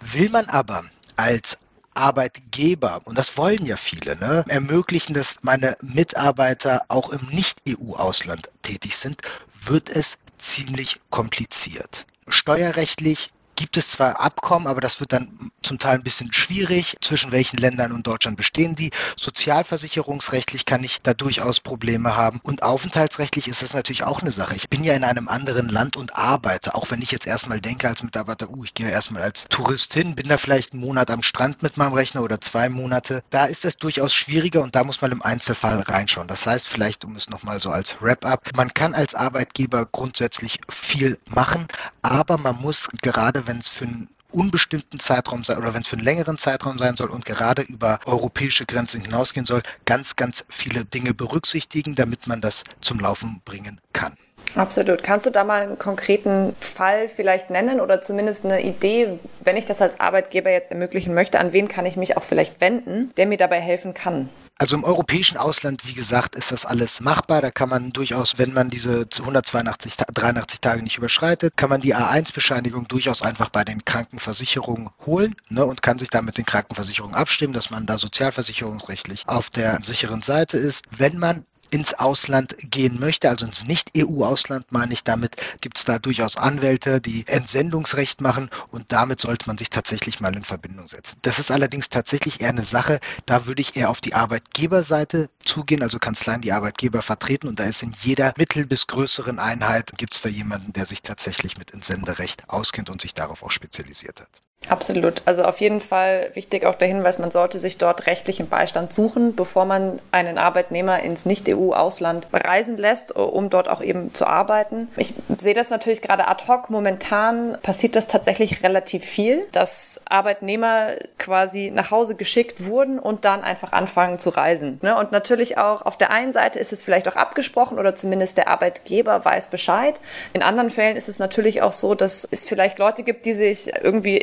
Will 0.00 0.30
man 0.30 0.46
aber 0.46 0.84
als 1.16 1.58
Arbeitgeber, 1.94 3.00
und 3.04 3.16
das 3.16 3.36
wollen 3.36 3.66
ja 3.66 3.76
viele, 3.76 4.16
ne, 4.16 4.44
ermöglichen, 4.48 5.14
dass 5.14 5.38
meine 5.42 5.76
Mitarbeiter 5.80 6.82
auch 6.88 7.10
im 7.10 7.26
Nicht-EU-Ausland 7.30 8.50
tätig 8.62 8.96
sind, 8.96 9.22
wird 9.64 9.88
es 9.88 10.18
ziemlich 10.38 11.00
kompliziert. 11.10 12.06
Steuerrechtlich 12.28 13.30
gibt 13.56 13.76
es 13.76 13.88
zwar 13.88 14.20
Abkommen, 14.20 14.66
aber 14.66 14.80
das 14.80 15.00
wird 15.00 15.12
dann 15.12 15.50
zum 15.62 15.78
Teil 15.78 15.96
ein 15.96 16.02
bisschen 16.02 16.32
schwierig. 16.32 16.96
Zwischen 17.00 17.32
welchen 17.32 17.56
Ländern 17.56 17.92
und 17.92 18.06
Deutschland 18.06 18.36
bestehen 18.36 18.74
die? 18.74 18.90
Sozialversicherungsrechtlich 19.16 20.64
kann 20.66 20.84
ich 20.84 21.00
da 21.02 21.14
durchaus 21.14 21.60
Probleme 21.60 22.16
haben. 22.16 22.40
Und 22.42 22.62
aufenthaltsrechtlich 22.62 23.48
ist 23.48 23.62
das 23.62 23.74
natürlich 23.74 24.04
auch 24.04 24.22
eine 24.22 24.32
Sache. 24.32 24.54
Ich 24.54 24.68
bin 24.68 24.84
ja 24.84 24.94
in 24.94 25.04
einem 25.04 25.28
anderen 25.28 25.68
Land 25.68 25.96
und 25.96 26.16
arbeite. 26.16 26.74
Auch 26.74 26.90
wenn 26.90 27.02
ich 27.02 27.10
jetzt 27.10 27.26
erstmal 27.26 27.60
denke 27.60 27.88
als 27.88 28.02
Mitarbeiter, 28.02 28.50
uh, 28.50 28.64
ich 28.64 28.74
gehe 28.74 28.90
erstmal 28.90 29.22
als 29.22 29.46
Tourist 29.48 29.94
hin, 29.94 30.14
bin 30.14 30.28
da 30.28 30.36
vielleicht 30.36 30.72
einen 30.72 30.82
Monat 30.82 31.10
am 31.10 31.22
Strand 31.22 31.62
mit 31.62 31.76
meinem 31.76 31.94
Rechner 31.94 32.22
oder 32.22 32.40
zwei 32.40 32.68
Monate. 32.68 33.22
Da 33.30 33.46
ist 33.46 33.64
das 33.64 33.76
durchaus 33.76 34.14
schwieriger 34.14 34.62
und 34.62 34.74
da 34.74 34.84
muss 34.84 35.00
man 35.00 35.12
im 35.12 35.22
Einzelfall 35.22 35.80
reinschauen. 35.80 36.28
Das 36.28 36.46
heißt, 36.46 36.68
vielleicht, 36.68 37.04
um 37.04 37.16
es 37.16 37.30
nochmal 37.30 37.60
so 37.60 37.70
als 37.70 38.00
Wrap-up, 38.00 38.50
man 38.56 38.72
kann 38.72 38.94
als 38.94 39.14
Arbeitgeber 39.14 39.86
grundsätzlich 39.86 40.60
viel 40.68 41.18
machen, 41.26 41.66
aber 42.02 42.38
man 42.38 42.60
muss 42.60 42.88
gerade 43.02 43.43
wenn 43.46 43.58
es 43.58 43.68
für 43.68 43.84
einen 43.84 44.08
unbestimmten 44.34 44.98
Zeitraum 44.98 45.44
sein 45.44 45.58
oder 45.58 45.74
wenn 45.74 45.82
es 45.82 45.88
für 45.88 45.96
einen 45.96 46.04
längeren 46.04 46.38
Zeitraum 46.38 46.78
sein 46.78 46.96
soll 46.96 47.10
und 47.10 47.24
gerade 47.24 47.62
über 47.62 48.00
europäische 48.04 48.66
Grenzen 48.66 49.00
hinausgehen 49.00 49.46
soll, 49.46 49.62
ganz, 49.84 50.16
ganz 50.16 50.44
viele 50.48 50.84
Dinge 50.84 51.14
berücksichtigen, 51.14 51.94
damit 51.94 52.26
man 52.26 52.40
das 52.40 52.64
zum 52.80 52.98
Laufen 52.98 53.40
bringen 53.44 53.80
kann. 53.92 54.14
Absolut. 54.56 55.02
Kannst 55.02 55.26
du 55.26 55.30
da 55.30 55.42
mal 55.42 55.62
einen 55.62 55.78
konkreten 55.78 56.54
Fall 56.60 57.08
vielleicht 57.08 57.50
nennen 57.50 57.80
oder 57.80 58.00
zumindest 58.00 58.44
eine 58.44 58.62
Idee, 58.62 59.18
wenn 59.42 59.56
ich 59.56 59.66
das 59.66 59.80
als 59.80 59.98
Arbeitgeber 59.98 60.50
jetzt 60.50 60.70
ermöglichen 60.70 61.14
möchte, 61.14 61.40
an 61.40 61.52
wen 61.52 61.66
kann 61.66 61.86
ich 61.86 61.96
mich 61.96 62.16
auch 62.16 62.22
vielleicht 62.22 62.60
wenden, 62.60 63.12
der 63.16 63.26
mir 63.26 63.38
dabei 63.38 63.60
helfen 63.60 63.94
kann? 63.94 64.28
Also 64.56 64.76
im 64.76 64.84
europäischen 64.84 65.36
Ausland, 65.36 65.86
wie 65.86 65.94
gesagt, 65.94 66.36
ist 66.36 66.52
das 66.52 66.64
alles 66.64 67.00
machbar. 67.00 67.42
Da 67.42 67.50
kann 67.50 67.68
man 67.68 67.92
durchaus, 67.92 68.38
wenn 68.38 68.52
man 68.52 68.70
diese 68.70 69.06
182, 69.12 69.96
83 69.96 70.60
Tage 70.60 70.82
nicht 70.82 70.96
überschreitet, 70.96 71.56
kann 71.56 71.70
man 71.70 71.80
die 71.80 71.94
A1-Bescheinigung 71.96 72.86
durchaus 72.86 73.22
einfach 73.22 73.50
bei 73.50 73.64
den 73.64 73.84
Krankenversicherungen 73.84 74.90
holen 75.04 75.34
ne, 75.48 75.64
und 75.64 75.82
kann 75.82 75.98
sich 75.98 76.08
dann 76.08 76.24
mit 76.24 76.38
den 76.38 76.46
Krankenversicherungen 76.46 77.16
abstimmen, 77.16 77.52
dass 77.52 77.70
man 77.70 77.86
da 77.86 77.98
sozialversicherungsrechtlich 77.98 79.24
auf 79.26 79.50
der 79.50 79.82
sicheren 79.82 80.22
Seite 80.22 80.56
ist. 80.56 80.84
Wenn 80.96 81.18
man 81.18 81.44
ins 81.74 81.92
Ausland 81.94 82.54
gehen 82.70 83.00
möchte, 83.00 83.28
also 83.28 83.46
ins 83.46 83.64
Nicht-EU-Ausland 83.64 84.70
meine 84.70 84.92
ich, 84.92 85.02
damit 85.02 85.34
gibt 85.60 85.78
es 85.78 85.84
da 85.84 85.98
durchaus 85.98 86.36
Anwälte, 86.36 87.00
die 87.00 87.26
Entsendungsrecht 87.26 88.20
machen 88.20 88.48
und 88.70 88.92
damit 88.92 89.20
sollte 89.20 89.48
man 89.48 89.58
sich 89.58 89.70
tatsächlich 89.70 90.20
mal 90.20 90.36
in 90.36 90.44
Verbindung 90.44 90.86
setzen. 90.86 91.16
Das 91.22 91.40
ist 91.40 91.50
allerdings 91.50 91.88
tatsächlich 91.88 92.40
eher 92.40 92.50
eine 92.50 92.62
Sache, 92.62 93.00
da 93.26 93.46
würde 93.46 93.60
ich 93.60 93.74
eher 93.74 93.90
auf 93.90 94.00
die 94.00 94.14
Arbeitgeberseite 94.14 95.28
zugehen, 95.44 95.82
also 95.82 95.98
Kanzleien 95.98 96.42
die 96.42 96.52
Arbeitgeber 96.52 97.02
vertreten 97.02 97.48
und 97.48 97.58
da 97.58 97.64
ist 97.64 97.82
in 97.82 97.92
jeder 98.00 98.32
mittel- 98.36 98.66
bis 98.66 98.86
größeren 98.86 99.40
Einheit 99.40 99.90
gibt 99.96 100.14
es 100.14 100.20
da 100.20 100.28
jemanden, 100.28 100.72
der 100.74 100.86
sich 100.86 101.02
tatsächlich 101.02 101.58
mit 101.58 101.74
Entsenderecht 101.74 102.48
auskennt 102.50 102.88
und 102.88 103.00
sich 103.00 103.14
darauf 103.14 103.42
auch 103.42 103.50
spezialisiert 103.50 104.20
hat. 104.20 104.42
Absolut. 104.68 105.22
Also 105.24 105.44
auf 105.44 105.60
jeden 105.60 105.80
Fall 105.80 106.30
wichtig 106.34 106.64
auch 106.64 106.74
der 106.74 106.88
Hinweis, 106.88 107.18
man 107.18 107.30
sollte 107.30 107.58
sich 107.58 107.78
dort 107.78 108.06
rechtlichen 108.06 108.48
Beistand 108.48 108.92
suchen, 108.92 109.34
bevor 109.34 109.64
man 109.64 110.00
einen 110.12 110.38
Arbeitnehmer 110.38 111.00
ins 111.00 111.26
Nicht-EU-Ausland 111.26 112.28
reisen 112.32 112.76
lässt, 112.76 113.14
um 113.16 113.50
dort 113.50 113.68
auch 113.68 113.82
eben 113.82 114.14
zu 114.14 114.26
arbeiten. 114.26 114.88
Ich 114.96 115.14
sehe 115.38 115.54
das 115.54 115.70
natürlich 115.70 116.02
gerade 116.02 116.28
ad 116.28 116.44
hoc. 116.48 116.70
Momentan 116.70 117.58
passiert 117.62 117.96
das 117.96 118.08
tatsächlich 118.08 118.62
relativ 118.62 119.04
viel, 119.04 119.44
dass 119.52 120.00
Arbeitnehmer 120.08 120.92
quasi 121.18 121.70
nach 121.74 121.90
Hause 121.90 122.14
geschickt 122.14 122.66
wurden 122.66 122.98
und 122.98 123.24
dann 123.24 123.42
einfach 123.42 123.72
anfangen 123.72 124.18
zu 124.18 124.30
reisen. 124.30 124.78
Ne? 124.82 124.96
Und 124.96 125.12
natürlich 125.12 125.58
auch 125.58 125.82
auf 125.82 125.98
der 125.98 126.10
einen 126.10 126.32
Seite 126.32 126.58
ist 126.58 126.72
es 126.72 126.82
vielleicht 126.82 127.08
auch 127.08 127.16
abgesprochen 127.16 127.78
oder 127.78 127.94
zumindest 127.94 128.38
der 128.38 128.48
Arbeitgeber 128.48 129.24
weiß 129.24 129.48
Bescheid. 129.48 130.00
In 130.32 130.42
anderen 130.42 130.70
Fällen 130.70 130.96
ist 130.96 131.08
es 131.08 131.18
natürlich 131.18 131.62
auch 131.62 131.72
so, 131.72 131.94
dass 131.94 132.26
es 132.30 132.44
vielleicht 132.44 132.78
Leute 132.78 133.02
gibt, 133.02 133.26
die 133.26 133.34
sich 133.34 133.72
irgendwie 133.82 134.16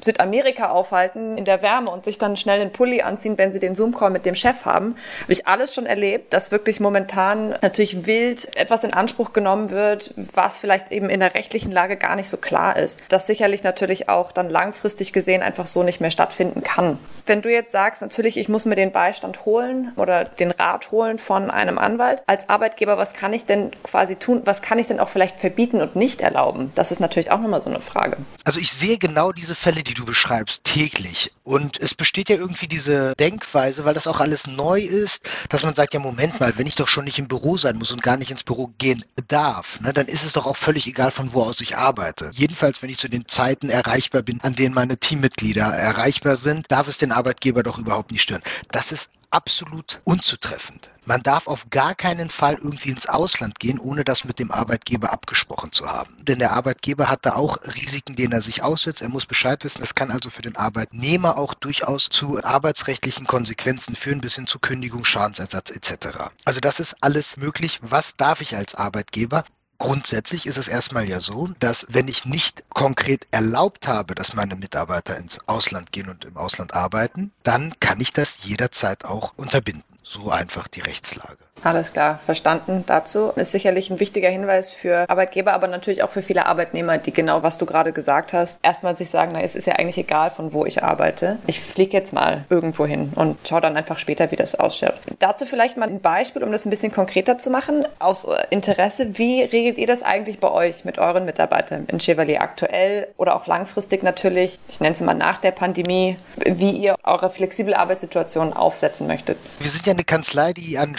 Südamerika 0.00 0.70
aufhalten, 0.70 1.38
in 1.38 1.44
der 1.44 1.62
Wärme 1.62 1.90
und 1.90 2.04
sich 2.04 2.18
dann 2.18 2.36
schnell 2.36 2.60
einen 2.60 2.72
Pulli 2.72 3.02
anziehen, 3.02 3.38
wenn 3.38 3.52
sie 3.52 3.58
den 3.58 3.74
Zoom-Call 3.74 4.10
mit 4.10 4.26
dem 4.26 4.34
Chef 4.34 4.64
haben. 4.64 4.96
Habe 5.22 5.32
ich 5.32 5.46
alles 5.46 5.74
schon 5.74 5.86
erlebt, 5.86 6.32
dass 6.32 6.52
wirklich 6.52 6.80
momentan 6.80 7.50
natürlich 7.62 8.06
wild 8.06 8.56
etwas 8.56 8.84
in 8.84 8.92
Anspruch 8.92 9.32
genommen 9.32 9.70
wird, 9.70 10.14
was 10.16 10.58
vielleicht 10.58 10.92
eben 10.92 11.10
in 11.10 11.20
der 11.20 11.34
rechtlichen 11.34 11.72
Lage 11.72 11.96
gar 11.96 12.16
nicht 12.16 12.30
so 12.30 12.36
klar 12.36 12.76
ist. 12.76 13.02
Das 13.08 13.26
sicherlich 13.26 13.64
natürlich 13.64 14.08
auch 14.08 14.32
dann 14.32 14.48
langfristig 14.48 15.12
gesehen 15.12 15.42
einfach 15.42 15.66
so 15.66 15.82
nicht 15.82 16.00
mehr 16.00 16.10
stattfinden 16.10 16.62
kann. 16.62 16.98
Wenn 17.26 17.42
du 17.42 17.50
jetzt 17.50 17.72
sagst, 17.72 18.02
natürlich, 18.02 18.36
ich 18.36 18.48
muss 18.48 18.66
mir 18.66 18.76
den 18.76 18.92
Beistand 18.92 19.44
holen 19.44 19.92
oder 19.96 20.24
den 20.24 20.52
Rat 20.52 20.92
holen 20.92 21.18
von 21.18 21.50
einem 21.50 21.76
Anwalt, 21.76 22.22
als 22.26 22.48
Arbeitgeber, 22.48 22.98
was 22.98 23.14
kann 23.14 23.32
ich 23.32 23.46
denn 23.46 23.72
quasi 23.82 24.14
tun? 24.14 24.42
Was 24.44 24.62
kann 24.62 24.78
ich 24.78 24.86
denn 24.86 25.00
auch 25.00 25.08
vielleicht 25.08 25.36
verbieten 25.36 25.80
und 25.80 25.96
nicht 25.96 26.20
erlauben? 26.20 26.70
Das 26.76 26.92
ist 26.92 27.00
natürlich 27.00 27.32
auch 27.32 27.40
nochmal 27.40 27.60
so 27.60 27.68
eine 27.68 27.80
Frage. 27.80 28.18
Also 28.44 28.60
ich 28.60 28.70
sehe 28.70 28.98
genau 28.98 29.32
diese 29.32 29.55
Fälle, 29.56 29.82
die 29.82 29.94
du 29.94 30.04
beschreibst, 30.04 30.64
täglich. 30.64 31.32
Und 31.42 31.80
es 31.80 31.94
besteht 31.94 32.28
ja 32.28 32.36
irgendwie 32.36 32.68
diese 32.68 33.14
Denkweise, 33.16 33.84
weil 33.84 33.94
das 33.94 34.06
auch 34.06 34.20
alles 34.20 34.46
neu 34.46 34.80
ist, 34.80 35.28
dass 35.48 35.64
man 35.64 35.74
sagt, 35.74 35.94
ja, 35.94 36.00
Moment 36.00 36.38
mal, 36.38 36.56
wenn 36.56 36.66
ich 36.66 36.74
doch 36.76 36.88
schon 36.88 37.04
nicht 37.04 37.18
im 37.18 37.28
Büro 37.28 37.56
sein 37.56 37.76
muss 37.76 37.90
und 37.90 38.02
gar 38.02 38.16
nicht 38.16 38.30
ins 38.30 38.44
Büro 38.44 38.70
gehen 38.78 39.04
darf, 39.28 39.80
ne, 39.80 39.92
dann 39.92 40.06
ist 40.06 40.24
es 40.24 40.34
doch 40.34 40.46
auch 40.46 40.56
völlig 40.56 40.86
egal, 40.86 41.10
von 41.10 41.32
wo 41.32 41.42
aus 41.42 41.60
ich 41.60 41.76
arbeite. 41.76 42.30
Jedenfalls, 42.34 42.82
wenn 42.82 42.90
ich 42.90 42.98
zu 42.98 43.08
den 43.08 43.26
Zeiten 43.26 43.68
erreichbar 43.68 44.22
bin, 44.22 44.40
an 44.42 44.54
denen 44.54 44.74
meine 44.74 44.98
Teammitglieder 44.98 45.64
erreichbar 45.64 46.36
sind, 46.36 46.66
darf 46.68 46.86
es 46.88 46.98
den 46.98 47.12
Arbeitgeber 47.12 47.62
doch 47.62 47.78
überhaupt 47.78 48.12
nicht 48.12 48.22
stören. 48.22 48.42
Das 48.70 48.92
ist 48.92 49.10
absolut 49.30 50.00
unzutreffend. 50.04 50.90
Man 51.04 51.22
darf 51.22 51.46
auf 51.46 51.70
gar 51.70 51.94
keinen 51.94 52.30
Fall 52.30 52.54
irgendwie 52.54 52.90
ins 52.90 53.06
Ausland 53.06 53.60
gehen, 53.60 53.78
ohne 53.78 54.02
das 54.02 54.24
mit 54.24 54.40
dem 54.40 54.50
Arbeitgeber 54.50 55.12
abgesprochen 55.12 55.70
zu 55.70 55.86
haben. 55.86 56.16
Denn 56.22 56.40
der 56.40 56.52
Arbeitgeber 56.52 57.08
hat 57.08 57.24
da 57.24 57.34
auch 57.34 57.58
Risiken, 57.62 58.16
denen 58.16 58.32
er 58.32 58.40
sich 58.40 58.62
aussetzt. 58.64 59.02
Er 59.02 59.08
muss 59.08 59.24
Bescheid 59.24 59.62
wissen. 59.62 59.80
Das 59.80 59.94
kann 59.94 60.10
also 60.10 60.30
für 60.30 60.42
den 60.42 60.56
Arbeitnehmer 60.56 61.38
auch 61.38 61.54
durchaus 61.54 62.08
zu 62.08 62.42
arbeitsrechtlichen 62.42 63.26
Konsequenzen 63.26 63.94
führen, 63.94 64.20
bis 64.20 64.34
hin 64.34 64.48
zu 64.48 64.58
Kündigung, 64.58 65.04
Schadensersatz 65.04 65.70
etc. 65.70 66.30
Also 66.44 66.58
das 66.58 66.80
ist 66.80 66.96
alles 67.00 67.36
möglich. 67.36 67.78
Was 67.82 68.16
darf 68.16 68.40
ich 68.40 68.56
als 68.56 68.74
Arbeitgeber? 68.74 69.44
Grundsätzlich 69.78 70.46
ist 70.46 70.56
es 70.56 70.68
erstmal 70.68 71.08
ja 71.08 71.20
so, 71.20 71.48
dass 71.60 71.86
wenn 71.90 72.08
ich 72.08 72.24
nicht 72.24 72.64
konkret 72.70 73.26
erlaubt 73.30 73.88
habe, 73.88 74.14
dass 74.14 74.34
meine 74.34 74.56
Mitarbeiter 74.56 75.16
ins 75.18 75.38
Ausland 75.48 75.92
gehen 75.92 76.08
und 76.08 76.24
im 76.24 76.36
Ausland 76.36 76.74
arbeiten, 76.74 77.32
dann 77.42 77.74
kann 77.80 78.00
ich 78.00 78.12
das 78.12 78.44
jederzeit 78.44 79.04
auch 79.04 79.34
unterbinden. 79.36 79.84
So 80.02 80.30
einfach 80.30 80.68
die 80.68 80.80
Rechtslage. 80.80 81.45
Alles 81.62 81.92
klar, 81.92 82.18
verstanden 82.24 82.84
dazu. 82.86 83.32
Ist 83.36 83.50
sicherlich 83.50 83.90
ein 83.90 83.98
wichtiger 83.98 84.28
Hinweis 84.28 84.72
für 84.72 85.08
Arbeitgeber, 85.08 85.52
aber 85.52 85.66
natürlich 85.66 86.02
auch 86.02 86.10
für 86.10 86.22
viele 86.22 86.46
Arbeitnehmer, 86.46 86.98
die 86.98 87.12
genau, 87.12 87.42
was 87.42 87.58
du 87.58 87.66
gerade 87.66 87.92
gesagt 87.92 88.32
hast, 88.32 88.60
erstmal 88.62 88.96
sich 88.96 89.10
sagen, 89.10 89.32
na, 89.32 89.40
es 89.40 89.56
ist 89.56 89.66
ja 89.66 89.74
eigentlich 89.74 89.98
egal, 89.98 90.30
von 90.30 90.52
wo 90.52 90.64
ich 90.64 90.84
arbeite. 90.84 91.38
Ich 91.46 91.60
fliege 91.60 91.96
jetzt 91.96 92.12
mal 92.12 92.44
irgendwo 92.50 92.86
hin 92.86 93.12
und 93.14 93.36
schaue 93.48 93.60
dann 93.60 93.76
einfach 93.76 93.98
später, 93.98 94.30
wie 94.30 94.36
das 94.36 94.54
ausschaut. 94.54 94.94
Dazu 95.18 95.46
vielleicht 95.46 95.76
mal 95.76 95.88
ein 95.88 96.00
Beispiel, 96.00 96.44
um 96.44 96.52
das 96.52 96.66
ein 96.66 96.70
bisschen 96.70 96.92
konkreter 96.92 97.38
zu 97.38 97.50
machen. 97.50 97.84
Aus 97.98 98.28
Interesse, 98.50 99.18
wie 99.18 99.42
regelt 99.42 99.78
ihr 99.78 99.86
das 99.86 100.02
eigentlich 100.02 100.38
bei 100.38 100.50
euch 100.50 100.84
mit 100.84 100.98
euren 100.98 101.24
Mitarbeitern 101.24 101.86
in 101.88 101.98
Chevalier 102.00 102.42
aktuell 102.42 103.08
oder 103.16 103.34
auch 103.34 103.46
langfristig 103.46 104.02
natürlich, 104.02 104.58
ich 104.68 104.80
nenne 104.80 104.94
es 104.94 105.00
mal 105.00 105.14
nach 105.14 105.38
der 105.38 105.50
Pandemie, 105.50 106.16
wie 106.44 106.72
ihr 106.72 106.96
eure 107.02 107.30
flexible 107.30 107.74
Arbeitssituation 107.74 108.52
aufsetzen 108.52 109.06
möchtet? 109.06 109.38
Wir 109.58 109.70
sind 109.70 109.86
ja 109.86 109.94
eine 109.94 110.04
Kanzlei, 110.04 110.52
die 110.52 110.78
an 110.78 110.96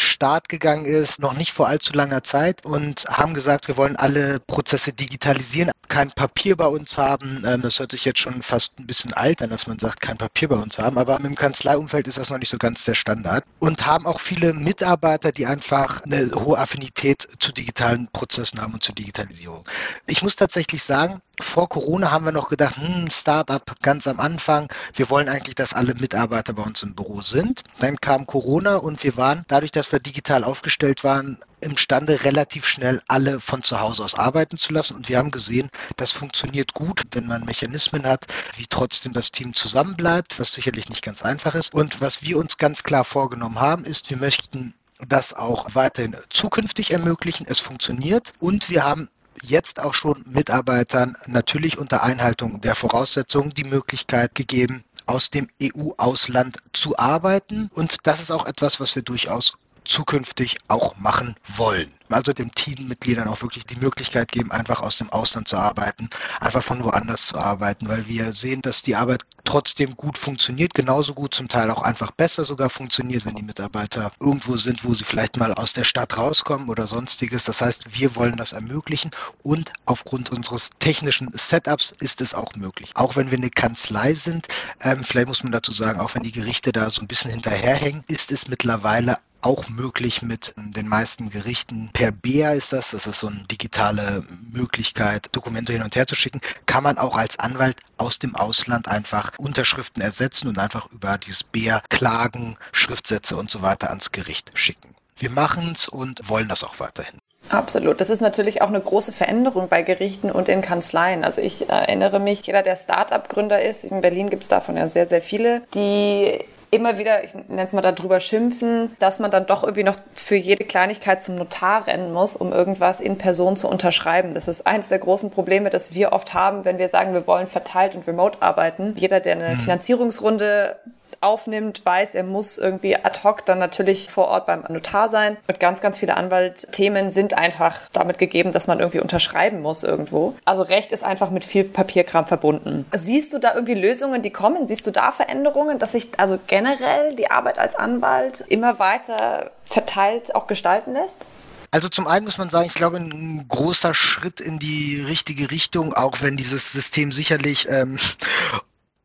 Start 0.47 0.61
gegangen 0.61 0.85
ist, 0.85 1.19
noch 1.19 1.33
nicht 1.33 1.51
vor 1.51 1.67
allzu 1.67 1.93
langer 1.93 2.23
Zeit 2.23 2.65
und 2.65 3.05
haben 3.09 3.33
gesagt, 3.33 3.67
wir 3.67 3.75
wollen 3.75 3.97
alle 3.97 4.39
Prozesse 4.39 4.93
digitalisieren, 4.93 5.71
kein 5.89 6.11
Papier 6.11 6.55
bei 6.55 6.67
uns 6.67 6.97
haben. 6.97 7.43
Ähm, 7.45 7.61
das 7.61 7.79
hört 7.79 7.91
sich 7.91 8.05
jetzt 8.05 8.19
schon 8.19 8.41
fast 8.41 8.79
ein 8.79 8.87
bisschen 8.87 9.13
alt 9.13 9.41
an, 9.41 9.49
dass 9.49 9.67
man 9.67 9.77
sagt, 9.77 9.99
kein 9.99 10.17
Papier 10.17 10.47
bei 10.47 10.55
uns 10.55 10.79
haben, 10.79 10.97
aber 10.97 11.19
im 11.19 11.35
Kanzleiumfeld 11.35 12.07
ist 12.07 12.17
das 12.17 12.29
noch 12.29 12.37
nicht 12.37 12.49
so 12.49 12.57
ganz 12.57 12.85
der 12.85 12.95
Standard 12.95 13.43
und 13.59 13.85
haben 13.85 14.05
auch 14.05 14.21
viele 14.21 14.53
Mitarbeiter, 14.53 15.31
die 15.31 15.45
einfach 15.45 16.03
eine 16.03 16.31
hohe 16.33 16.57
Affinität 16.57 17.27
zu 17.39 17.51
digitalen 17.51 18.07
Prozessen 18.13 18.61
haben 18.61 18.73
und 18.73 18.83
zur 18.83 18.95
Digitalisierung. 18.95 19.65
Ich 20.05 20.21
muss 20.23 20.37
tatsächlich 20.37 20.81
sagen, 20.81 21.21
vor 21.39 21.69
Corona 21.69 22.11
haben 22.11 22.25
wir 22.25 22.31
noch 22.31 22.49
gedacht, 22.49 22.77
hm, 22.77 23.09
Startup 23.11 23.63
ganz 23.81 24.07
am 24.07 24.19
Anfang, 24.19 24.71
wir 24.93 25.09
wollen 25.09 25.29
eigentlich, 25.29 25.55
dass 25.55 25.73
alle 25.73 25.93
Mitarbeiter 25.95 26.53
bei 26.53 26.63
uns 26.63 26.83
im 26.83 26.95
Büro 26.95 27.21
sind. 27.21 27.63
Dann 27.79 27.97
kam 27.97 28.25
Corona 28.25 28.77
und 28.77 29.03
wir 29.03 29.17
waren, 29.17 29.45
dadurch, 29.47 29.71
dass 29.71 29.91
wir 29.91 29.99
digital 29.99 30.43
aufgestellt 30.43 31.03
waren, 31.03 31.39
imstande, 31.59 32.23
relativ 32.23 32.65
schnell 32.65 33.01
alle 33.07 33.39
von 33.39 33.63
zu 33.63 33.79
Hause 33.79 34.03
aus 34.03 34.15
arbeiten 34.15 34.57
zu 34.57 34.73
lassen. 34.73 34.95
Und 34.95 35.09
wir 35.09 35.17
haben 35.17 35.31
gesehen, 35.31 35.69
das 35.95 36.11
funktioniert 36.11 36.73
gut, 36.73 37.01
wenn 37.11 37.27
man 37.27 37.45
Mechanismen 37.45 38.05
hat, 38.05 38.25
wie 38.55 38.67
trotzdem 38.67 39.13
das 39.13 39.31
Team 39.31 39.53
zusammenbleibt, 39.53 40.39
was 40.39 40.53
sicherlich 40.53 40.89
nicht 40.89 41.03
ganz 41.03 41.23
einfach 41.23 41.55
ist. 41.55 41.73
Und 41.73 42.01
was 42.01 42.21
wir 42.21 42.37
uns 42.37 42.57
ganz 42.57 42.83
klar 42.83 43.03
vorgenommen 43.03 43.59
haben, 43.59 43.85
ist, 43.85 44.09
wir 44.09 44.17
möchten 44.17 44.73
das 45.07 45.33
auch 45.33 45.67
weiterhin 45.73 46.15
zukünftig 46.29 46.91
ermöglichen. 46.91 47.45
Es 47.47 47.59
funktioniert 47.59 48.33
und 48.39 48.69
wir 48.69 48.83
haben 48.83 49.09
jetzt 49.43 49.79
auch 49.79 49.93
schon 49.93 50.23
Mitarbeitern 50.25 51.17
natürlich 51.27 51.77
unter 51.77 52.03
Einhaltung 52.03 52.61
der 52.61 52.75
Voraussetzungen 52.75 53.51
die 53.51 53.63
Möglichkeit 53.63 54.35
gegeben, 54.35 54.83
aus 55.05 55.29
dem 55.29 55.49
EU-Ausland 55.61 56.57
zu 56.73 56.97
arbeiten. 56.97 57.69
Und 57.73 58.07
das 58.07 58.21
ist 58.21 58.31
auch 58.31 58.45
etwas, 58.45 58.79
was 58.79 58.95
wir 58.95 59.03
durchaus 59.03 59.57
zukünftig 59.85 60.57
auch 60.67 60.97
machen 60.97 61.35
wollen 61.47 61.96
also 62.13 62.33
den 62.33 62.51
Teammitgliedern 62.51 63.27
auch 63.27 63.41
wirklich 63.41 63.65
die 63.65 63.75
Möglichkeit 63.75 64.31
geben, 64.31 64.51
einfach 64.51 64.81
aus 64.81 64.97
dem 64.97 65.09
Ausland 65.09 65.47
zu 65.47 65.57
arbeiten, 65.57 66.09
einfach 66.39 66.63
von 66.63 66.83
woanders 66.83 67.27
zu 67.27 67.37
arbeiten, 67.37 67.87
weil 67.89 68.07
wir 68.07 68.33
sehen, 68.33 68.61
dass 68.61 68.81
die 68.81 68.95
Arbeit 68.95 69.23
trotzdem 69.43 69.95
gut 69.95 70.17
funktioniert, 70.17 70.73
genauso 70.73 71.13
gut 71.13 71.33
zum 71.33 71.47
Teil 71.47 71.71
auch 71.71 71.81
einfach 71.81 72.11
besser 72.11 72.43
sogar 72.43 72.69
funktioniert, 72.69 73.25
wenn 73.25 73.35
die 73.35 73.43
Mitarbeiter 73.43 74.11
irgendwo 74.19 74.57
sind, 74.57 74.83
wo 74.83 74.93
sie 74.93 75.05
vielleicht 75.05 75.37
mal 75.37 75.53
aus 75.53 75.73
der 75.73 75.85
Stadt 75.85 76.17
rauskommen 76.17 76.69
oder 76.69 76.85
sonstiges. 76.85 77.45
Das 77.45 77.61
heißt, 77.61 77.97
wir 77.97 78.15
wollen 78.15 78.35
das 78.35 78.53
ermöglichen 78.53 79.11
und 79.43 79.71
aufgrund 79.85 80.31
unseres 80.31 80.69
technischen 80.79 81.29
Setups 81.33 81.93
ist 82.01 82.19
es 82.21 82.33
auch 82.33 82.55
möglich. 82.55 82.91
Auch 82.95 83.15
wenn 83.15 83.31
wir 83.31 83.37
eine 83.37 83.49
Kanzlei 83.49 84.13
sind, 84.13 84.47
ähm, 84.81 85.03
vielleicht 85.03 85.27
muss 85.27 85.43
man 85.43 85.53
dazu 85.53 85.71
sagen, 85.71 85.99
auch 85.99 86.13
wenn 86.15 86.23
die 86.23 86.31
Gerichte 86.31 86.71
da 86.71 86.89
so 86.89 87.01
ein 87.01 87.07
bisschen 87.07 87.31
hinterherhängen, 87.31 88.03
ist 88.07 88.31
es 88.31 88.47
mittlerweile 88.47 89.17
auch 89.47 89.69
möglich 89.69 90.21
mit 90.21 90.53
den 90.57 90.89
meisten 90.89 91.29
Gerichten. 91.29 91.89
Per 91.93 92.11
BEA 92.11 92.51
ist 92.51 92.73
das, 92.73 92.91
das 92.91 93.07
ist 93.07 93.21
so 93.21 93.27
eine 93.27 93.43
digitale 93.49 94.21
Möglichkeit, 94.51 95.29
Dokumente 95.31 95.71
hin 95.71 95.83
und 95.83 95.95
her 95.95 96.05
zu 96.05 96.15
schicken, 96.15 96.41
kann 96.65 96.83
man 96.83 96.97
auch 96.97 97.15
als 97.15 97.39
Anwalt 97.39 97.77
aus 97.97 98.19
dem 98.19 98.35
Ausland 98.35 98.89
einfach 98.89 99.31
Unterschriften 99.37 100.01
ersetzen 100.01 100.49
und 100.49 100.59
einfach 100.59 100.91
über 100.91 101.17
dieses 101.17 101.43
BEA 101.43 101.81
Klagen, 101.89 102.57
Schriftsätze 102.73 103.37
und 103.37 103.49
so 103.49 103.61
weiter 103.61 103.87
ans 103.89 104.11
Gericht 104.11 104.51
schicken. 104.53 104.93
Wir 105.15 105.29
machen 105.29 105.71
es 105.73 105.87
und 105.87 106.27
wollen 106.27 106.49
das 106.49 106.65
auch 106.65 106.81
weiterhin. 106.81 107.21
Absolut. 107.47 108.01
Das 108.01 108.09
ist 108.09 108.19
natürlich 108.19 108.61
auch 108.61 108.67
eine 108.67 108.81
große 108.81 109.13
Veränderung 109.13 109.69
bei 109.69 109.81
Gerichten 109.81 110.29
und 110.29 110.49
in 110.49 110.61
Kanzleien. 110.61 111.23
Also 111.23 111.39
ich 111.39 111.69
erinnere 111.69 112.19
mich, 112.19 112.45
jeder, 112.45 112.63
der 112.63 112.75
Start-up-Gründer 112.75 113.61
ist, 113.61 113.85
in 113.85 114.01
Berlin 114.01 114.29
gibt 114.29 114.43
es 114.43 114.49
davon 114.49 114.75
ja 114.75 114.89
sehr, 114.89 115.07
sehr 115.07 115.21
viele, 115.21 115.61
die 115.73 116.43
immer 116.71 116.97
wieder, 116.97 117.23
ich 117.23 117.33
nenne 117.33 117.63
es 117.63 117.73
mal 117.73 117.81
darüber 117.81 118.19
schimpfen, 118.19 118.95
dass 118.99 119.19
man 119.19 119.31
dann 119.31 119.45
doch 119.45 119.63
irgendwie 119.63 119.83
noch 119.83 119.95
für 120.13 120.35
jede 120.35 120.65
Kleinigkeit 120.65 121.23
zum 121.23 121.35
Notar 121.35 121.87
rennen 121.87 122.11
muss, 122.11 122.35
um 122.35 122.51
irgendwas 122.51 122.99
in 122.99 123.17
Person 123.17 123.55
zu 123.55 123.69
unterschreiben. 123.69 124.33
Das 124.33 124.47
ist 124.47 124.67
eines 124.67 124.89
der 124.89 124.99
großen 124.99 125.31
Probleme, 125.31 125.69
das 125.69 125.93
wir 125.93 126.11
oft 126.11 126.33
haben, 126.33 126.65
wenn 126.65 126.77
wir 126.77 126.89
sagen, 126.89 127.13
wir 127.13 127.25
wollen 127.27 127.47
verteilt 127.47 127.95
und 127.95 128.07
remote 128.07 128.41
arbeiten. 128.41 128.93
Jeder, 128.97 129.19
der 129.19 129.35
eine 129.35 129.49
mhm. 129.55 129.59
Finanzierungsrunde 129.59 130.77
aufnimmt, 131.21 131.85
weiß, 131.85 132.15
er 132.15 132.23
muss 132.23 132.57
irgendwie 132.57 132.95
ad 132.95 133.21
hoc 133.23 133.45
dann 133.45 133.59
natürlich 133.59 134.09
vor 134.09 134.27
Ort 134.27 134.45
beim 134.45 134.63
Notar 134.69 135.09
sein. 135.09 135.37
Und 135.47 135.59
ganz, 135.59 135.81
ganz 135.81 135.99
viele 135.99 136.17
Anwaltthemen 136.17 137.09
sind 137.09 137.33
einfach 137.33 137.89
damit 137.91 138.17
gegeben, 138.17 138.51
dass 138.51 138.67
man 138.67 138.79
irgendwie 138.79 138.99
unterschreiben 138.99 139.61
muss 139.61 139.83
irgendwo. 139.83 140.35
Also 140.45 140.61
Recht 140.61 140.91
ist 140.91 141.03
einfach 141.03 141.29
mit 141.29 141.45
viel 141.45 141.63
Papierkram 141.63 142.27
verbunden. 142.27 142.85
Siehst 142.95 143.33
du 143.33 143.39
da 143.39 143.53
irgendwie 143.53 143.75
Lösungen, 143.75 144.21
die 144.21 144.31
kommen? 144.31 144.67
Siehst 144.67 144.85
du 144.87 144.91
da 144.91 145.11
Veränderungen, 145.11 145.79
dass 145.79 145.93
sich 145.93 146.09
also 146.17 146.39
generell 146.47 147.15
die 147.15 147.31
Arbeit 147.31 147.59
als 147.59 147.75
Anwalt 147.75 148.43
immer 148.47 148.79
weiter 148.79 149.51
verteilt 149.65 150.35
auch 150.35 150.47
gestalten 150.47 150.93
lässt? 150.93 151.25
Also 151.71 151.89
zum 151.89 152.07
einen 152.07 152.25
muss 152.25 152.37
man 152.37 152.49
sagen, 152.49 152.65
ich 152.65 152.73
glaube, 152.75 152.97
ein 152.97 153.45
großer 153.47 153.93
Schritt 153.93 154.39
in 154.39 154.57
die 154.57 155.01
richtige 155.01 155.51
Richtung, 155.51 155.93
auch 155.93 156.21
wenn 156.21 156.37
dieses 156.37 156.71
System 156.71 157.11
sicherlich 157.11 157.67
ähm, 157.69 157.97